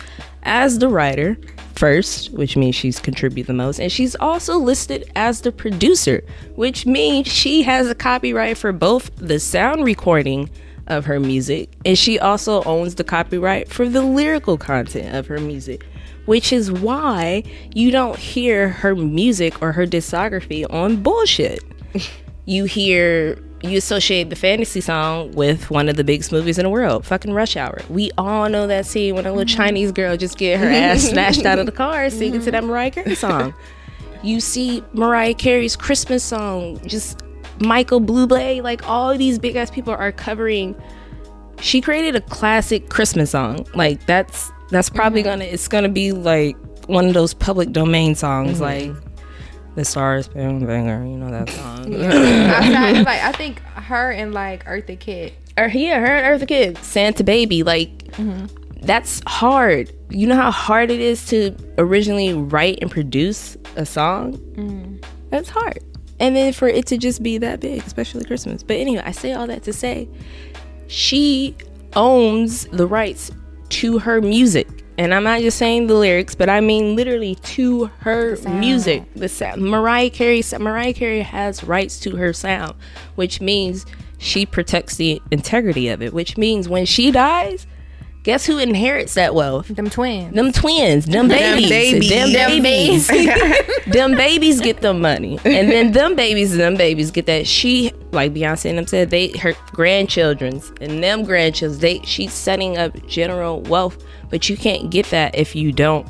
[0.44, 1.38] as the writer
[1.78, 6.24] first, which means she's contributed the most, and she's also listed as the producer,
[6.56, 10.50] which means she has a copyright for both the sound recording
[10.88, 15.40] of her music and she also owns the copyright for the lyrical content of her
[15.40, 15.86] music.
[16.26, 21.64] Which is why you don't hear her music or her discography on bullshit
[22.46, 26.70] you hear you associate the fantasy song with one of the biggest movies in the
[26.70, 27.82] world, fucking Rush Hour.
[27.90, 29.58] We all know that scene when a little mm-hmm.
[29.58, 32.72] Chinese girl just get her ass snatched out of the car singing to that mm-hmm.
[32.72, 33.54] Mariah Carey song.
[34.24, 37.24] You see Mariah Carey's Christmas song, just
[37.60, 40.76] Michael Bublé, like all these big ass people are covering.
[41.60, 43.66] She created a classic Christmas song.
[43.74, 45.40] Like that's that's probably mm-hmm.
[45.40, 46.56] gonna it's gonna be like
[46.88, 48.92] one of those public domain songs, like
[49.78, 51.06] the Stars Spangled Banner.
[51.06, 51.94] You know that song.
[51.94, 55.34] Outside, like I think her and like Eartha Kitt.
[55.56, 58.48] or yeah, her and Eartha Kitt, Santa Baby, like mm-hmm.
[58.82, 59.94] that's hard.
[60.10, 64.34] You know how hard it is to originally write and produce a song?
[64.34, 64.98] Mm-hmm.
[65.30, 65.80] That's hard.
[66.20, 68.64] And then for it to just be that big, especially Christmas.
[68.64, 70.10] But anyway, I say all that to say
[70.88, 71.56] she
[71.96, 73.30] owns the rights
[73.70, 74.68] to her music.
[74.98, 79.04] And I'm not just saying the lyrics, but I mean literally to her music.
[79.16, 79.62] The sound.
[79.62, 80.44] Mariah Carey.
[80.60, 82.76] Mariah Carey has rights to her sound,
[83.16, 83.86] which means
[84.18, 86.14] she protects the integrity of it.
[86.14, 87.68] Which means when she dies,
[88.28, 89.70] guess who inherits that wealth?
[89.70, 90.36] Them twins.
[90.36, 92.10] Them twins, them babies, Them babies.
[92.10, 93.08] them Them babies,
[93.88, 97.48] them babies get the money, and then them babies and them babies get that.
[97.48, 101.80] She, like Beyonce and them said, they her grandchildrens and them grandchildren.
[101.80, 106.06] They she's setting up general wealth, but you can't get that if you don't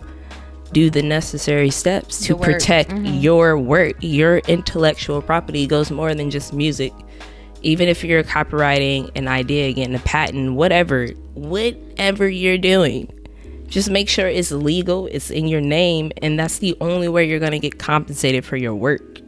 [0.73, 2.43] do the necessary steps to The work.
[2.45, 3.13] protect mm-hmm.
[3.13, 3.95] your work.
[3.99, 6.93] Your intellectual property goes more than just music.
[7.61, 13.11] Even if you're copywriting an idea, getting a patent, whatever, whatever you're doing,
[13.67, 17.39] just make sure it's legal, it's in your name, and that's the only way you're
[17.39, 19.19] gonna get compensated for your work.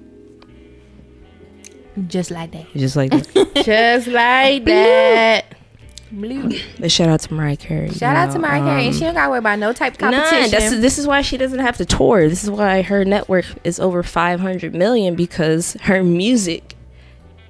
[2.07, 2.65] Just like that.
[2.73, 3.55] Just like that.
[3.65, 5.55] Just like that.
[6.11, 6.57] Blue.
[6.79, 7.89] but shout out to Mariah Carey.
[7.89, 8.85] Shout out to Mariah Carey.
[8.87, 10.41] And she don't got to worry about no type of competition.
[10.41, 10.51] None.
[10.51, 12.27] That's, this is why she doesn't have to tour.
[12.27, 16.75] This is why her network is over 500 million because her music,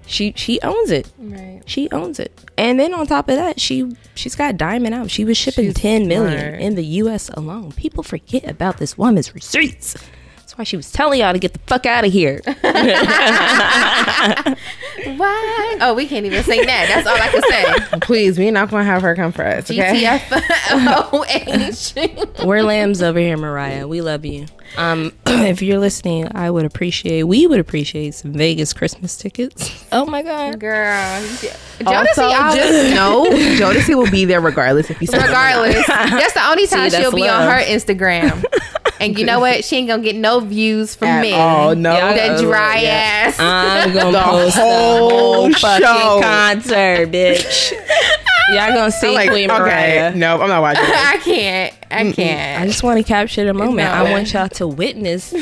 [0.09, 1.09] she she owns it.
[1.17, 1.61] right.
[1.65, 2.31] She owns it.
[2.57, 5.11] And then on top of that, she she's got diamond out.
[5.11, 6.59] She was shipping She's 10 million smart.
[6.61, 7.71] in the US alone.
[7.73, 9.95] People forget about this woman's receipts.
[10.37, 12.41] That's why she was telling y'all to get the fuck out of here.
[15.15, 15.77] What?
[15.81, 16.87] Oh, we can't even say that.
[16.89, 17.63] That's all I can say.
[18.01, 19.71] Please, we're not gonna have her come for us.
[19.71, 20.03] Okay.
[20.03, 22.39] GTFOH.
[22.45, 23.87] We're lambs over here, Mariah.
[23.87, 24.45] We love you.
[24.77, 29.85] Um, if you're listening, I would appreciate, we would appreciate some Vegas Christmas tickets.
[29.91, 30.59] Oh my God.
[30.59, 30.95] Girl.
[31.79, 33.25] Jodeci Also, just know
[33.57, 35.85] Jodeci will be there regardless if you say regardless.
[35.87, 38.43] That's the only time See, she'll that's be on her Instagram.
[38.99, 39.65] And you know what?
[39.65, 41.33] She ain't gonna get no views from At men.
[41.39, 41.91] all, no.
[41.97, 42.89] Y'all That dry yeah.
[43.29, 43.37] ass.
[43.39, 46.19] I'm gonna The post the whole whole fucking show.
[46.21, 47.71] concert, bitch.
[48.51, 50.15] Y'all gonna see like, Queen okay, Mariah.
[50.15, 50.83] no, I'm not watching.
[50.83, 50.89] it.
[50.89, 51.73] I can't.
[51.91, 52.61] I can't.
[52.61, 53.77] I just want to capture the moment.
[53.77, 53.85] No.
[53.85, 55.33] I want y'all to witness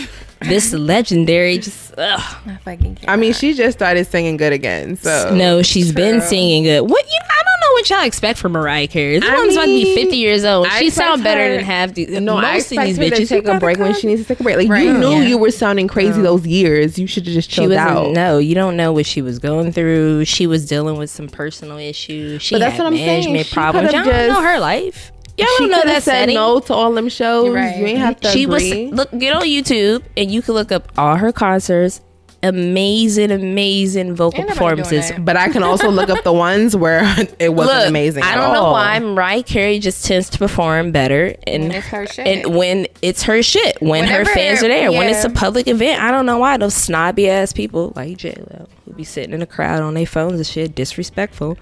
[0.41, 1.57] this legendary.
[1.57, 2.19] Just ugh.
[2.45, 3.09] I fucking can't.
[3.09, 4.95] I mean, she just started singing good again.
[4.97, 6.81] So no, she's been singing good.
[6.81, 7.19] What you?
[7.29, 9.19] I don't know what y'all expect from Mariah Carey.
[9.19, 10.67] This I woman's about to be fifty years old.
[10.67, 12.97] I She expect sound better her- than half the No, I most of expect these
[12.99, 13.15] bitches.
[13.17, 14.57] to take a gotta break when she needs to take a break.
[14.57, 14.83] Like Right.
[14.85, 15.21] you knew Yeah.
[15.23, 16.97] you were sounding crazy those years.
[16.99, 18.11] You should have just She chilled was out.
[18.11, 20.25] no, you don't know what she was going through.
[20.25, 22.41] She was dealing with some personal issues.
[22.41, 23.05] She But that's had what I'm saying.
[23.07, 23.91] management She problems.
[23.91, 25.11] Y'all could've don't know her life.
[25.37, 26.35] Y'all don't know that said setting.
[26.35, 27.53] no to all them shows.
[27.53, 27.77] Right.
[27.77, 28.87] You ain't have to she agree.
[28.87, 32.01] was look get on YouTube and you can look up all her concerts.
[32.43, 35.19] Amazing, amazing vocal Ain't nobody doing performances.
[35.25, 37.01] but I can also look up the ones where
[37.39, 38.21] it wasn't Look, amazing.
[38.23, 42.05] I don't know why Mariah Carey just tends to perform better, and When it's her
[42.05, 42.27] shit.
[42.27, 45.67] and when it's her shit, when Whenever- her fans are there, when it's a public
[45.67, 46.01] event.
[46.01, 49.39] I don't know why those snobby ass people like J Lo who be sitting in
[49.39, 51.57] the crowd on their phones and shit, disrespectful.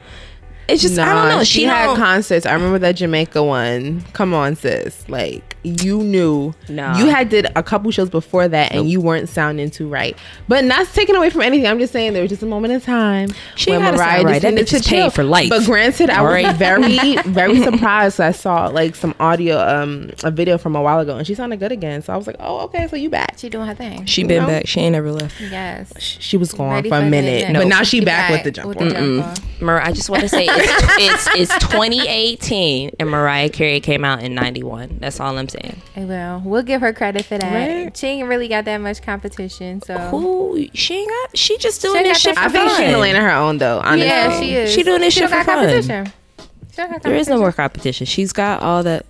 [0.67, 1.43] It's just I don't know.
[1.43, 2.45] She, She, had concerts.
[2.45, 4.01] I remember that Jamaica one.
[4.13, 5.07] Come on, sis.
[5.07, 6.53] Like you knew.
[6.69, 6.97] Nah.
[6.97, 10.17] You had did a couple shows before that, and you weren't sounding too right.
[10.47, 11.67] But not taking away from anything.
[11.67, 14.41] I'm just saying there was just a moment in time She when gotta right.
[14.41, 15.09] That needed bitch is to chill.
[15.09, 15.49] for life.
[15.49, 16.55] But granted, I was Alright.
[16.55, 18.19] very, very surprised.
[18.19, 21.59] I saw like some audio, um, a video from a while ago, and she sounded
[21.59, 22.01] good again.
[22.01, 23.37] So I was like, oh, okay, so you back.
[23.37, 24.05] she doing her thing.
[24.05, 24.47] she been know?
[24.47, 24.67] back.
[24.67, 25.39] She ain't never left.
[25.41, 25.93] yes.
[25.99, 28.55] She was gone Ready for a minute, next- but now she back with the back
[28.55, 29.69] jump with the jump on.
[29.81, 34.35] I just want to say it's, it's it's 2018 and Mariah Carey came out in
[34.35, 34.97] 91.
[34.99, 35.54] That's all I'm saying.
[35.61, 37.53] Hey, well, we'll give her credit for that.
[37.53, 37.95] Right.
[37.95, 41.37] She ain't really got that much competition, so Who she ain't got?
[41.37, 43.23] She just doing She this shit that for I think she's in the lane of
[43.23, 43.79] her own, though.
[43.83, 44.07] Honestly.
[44.07, 44.73] yeah, she is.
[44.73, 45.81] She doing this She shit for got fun.
[46.71, 48.05] She don't got There is no more competition.
[48.05, 49.05] She's got all that.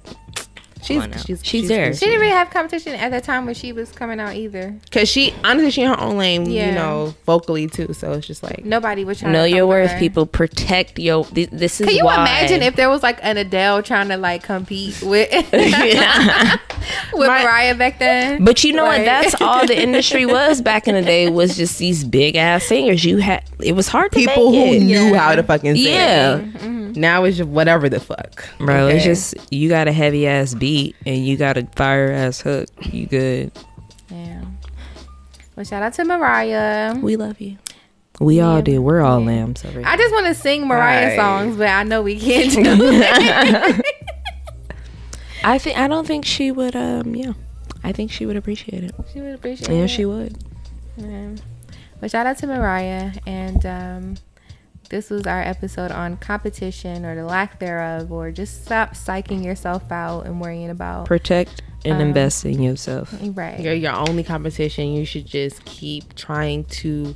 [0.86, 1.18] She's, on now.
[1.18, 1.94] she's, She's there.
[1.94, 4.76] She didn't really have competition at the time when she was coming out either.
[4.92, 6.68] Cause she honestly she in her own lane, Yeah.
[6.70, 7.94] you know, vocally too.
[7.94, 10.00] So it's just like Nobody was trying Know to your worth, her.
[10.00, 10.26] people.
[10.26, 11.24] Protect your.
[11.26, 12.16] This, this is Can you why.
[12.22, 15.30] imagine if there was like an Adele trying to like compete with
[17.14, 18.44] with Mariah back then?
[18.44, 19.04] But you know what?
[19.06, 21.30] That's all the industry was back in the day.
[21.30, 23.04] Was just these big ass singers.
[23.04, 23.44] You had.
[23.60, 24.80] It was hard to people make who it.
[24.84, 25.18] knew Yeah.
[25.18, 25.86] how to fucking sing.
[25.86, 26.92] Yeah, mm-hmm.
[26.94, 28.46] Now it's just whatever the fuck.
[28.58, 28.88] bro.
[28.88, 30.75] It's just you got a heavy ass beat
[31.06, 32.68] and you got a fire ass hook.
[32.92, 33.52] You good.
[34.10, 34.44] Yeah.
[35.56, 36.96] Well, shout out to Mariah.
[36.96, 37.58] We love you.
[38.20, 38.82] We all do.
[38.82, 39.88] We're all lambs over here.
[39.88, 41.16] I just want to sing Mariah Right.
[41.18, 43.86] songs, but I know we can't do it.
[45.44, 46.76] I think I don't think she would.
[46.76, 47.34] Um, yeah,
[47.84, 48.96] I think she would appreciate it.
[49.14, 49.88] she would appreciate Yeah, it.
[49.90, 50.38] she would.
[50.98, 51.36] Yeah.
[52.02, 53.12] Well, shout out to Mariah.
[53.28, 54.16] And um,
[54.90, 59.92] this was our episode on competition or the lack thereof, or just stop psyching yourself
[59.92, 61.06] out and worrying about.
[61.06, 63.14] Protect and Um, invest in yourself.
[63.36, 63.60] right.
[63.60, 64.88] You're your only competition.
[64.94, 67.16] You should just keep trying to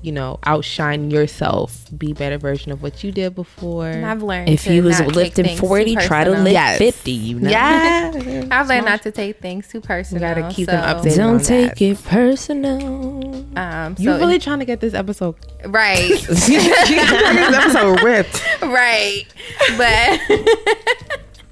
[0.00, 3.88] you know, outshine yourself, be better version of what you did before.
[3.88, 6.78] And I've learned If you was lifting 40, try to lift Yes.
[6.78, 7.50] 50, you know?
[7.50, 8.46] Yeah.
[8.52, 10.22] I've learned not to take things too personal.
[10.22, 11.10] You gotta keep so, them updated.
[11.12, 11.82] on Don't take that.
[11.82, 13.34] it personal.
[13.56, 15.34] Um, so You really trying to get this episode
[15.64, 18.40] right, this episode ripped.
[18.62, 19.24] right,
[19.76, 20.20] but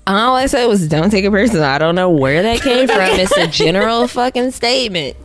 [0.07, 1.65] All I said was don't take it personal.
[1.65, 3.01] I don't know where that came from.
[3.01, 5.17] It's a general fucking statement.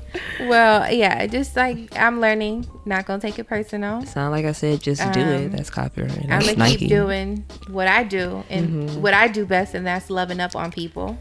[0.41, 4.01] Well, yeah, just like I'm learning, not gonna take it personal.
[4.01, 5.51] It's not like I said just do Um, it.
[5.51, 6.11] That's copyright.
[6.23, 6.77] I'm That's gonna Nike.
[6.79, 10.71] keep doing what I do and what I do best, and that's loving up on
[10.71, 11.17] people.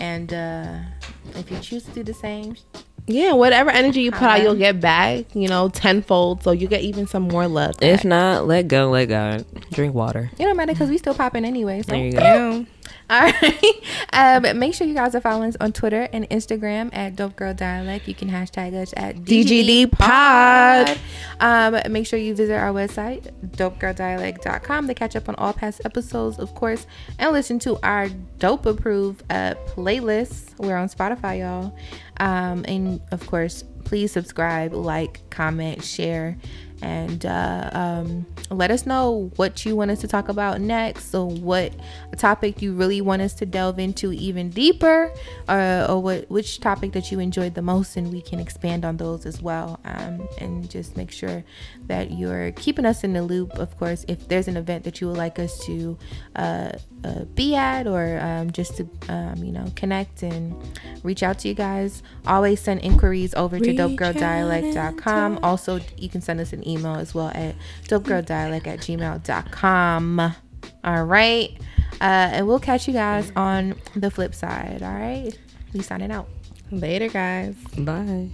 [0.00, 0.76] And uh,
[1.34, 2.56] if you choose to do the same,
[3.06, 6.42] Yeah, whatever energy you put out, you'll get back, you know, tenfold.
[6.42, 7.74] So you get even some more love.
[7.80, 9.44] If not, let go, let God.
[9.72, 10.30] Drink water.
[10.38, 11.82] it don't matter because we still popping anyway.
[11.82, 12.66] So There you go.
[13.10, 13.64] All right.
[14.10, 17.52] Um, make sure you guys are following us on Twitter and Instagram at Dope Girl
[17.52, 18.08] Dialect.
[18.08, 20.98] You can hashtag us at DGD Pod.
[21.40, 26.38] Um, make sure you visit our website, dopegirldialect.com, to catch up on all past episodes,
[26.38, 26.86] of course,
[27.18, 30.58] and listen to our dope approved uh, playlists.
[30.58, 31.76] We're on Spotify, y'all.
[32.18, 36.36] Um, and of course, please subscribe, like, comment, share,
[36.82, 41.28] and uh, um, let us know what you want us to talk about next or
[41.28, 41.72] what
[42.16, 45.12] topic you really want us to delve into even deeper
[45.48, 48.96] uh, or what which topic that you enjoyed the most and we can expand on
[48.96, 49.80] those as well.
[49.84, 51.44] Um, and just make sure
[51.86, 53.58] that you're keeping us in the loop.
[53.58, 55.98] Of course if there's an event that you would like us to
[56.36, 56.72] uh,
[57.04, 60.54] uh, be at or um, just to um, you know connect and
[61.04, 66.40] reach out to you guys always send inquiries over to dopegirldialect.com also you can send
[66.40, 67.54] us an email as well at
[67.88, 70.34] dopegirldialect at gmail.com
[70.84, 71.56] all right.
[72.00, 74.82] Uh, and we'll catch you guys on the flip side.
[74.82, 75.36] All right.
[75.72, 76.28] We signing out.
[76.70, 77.56] Later, guys.
[77.76, 78.30] Bye.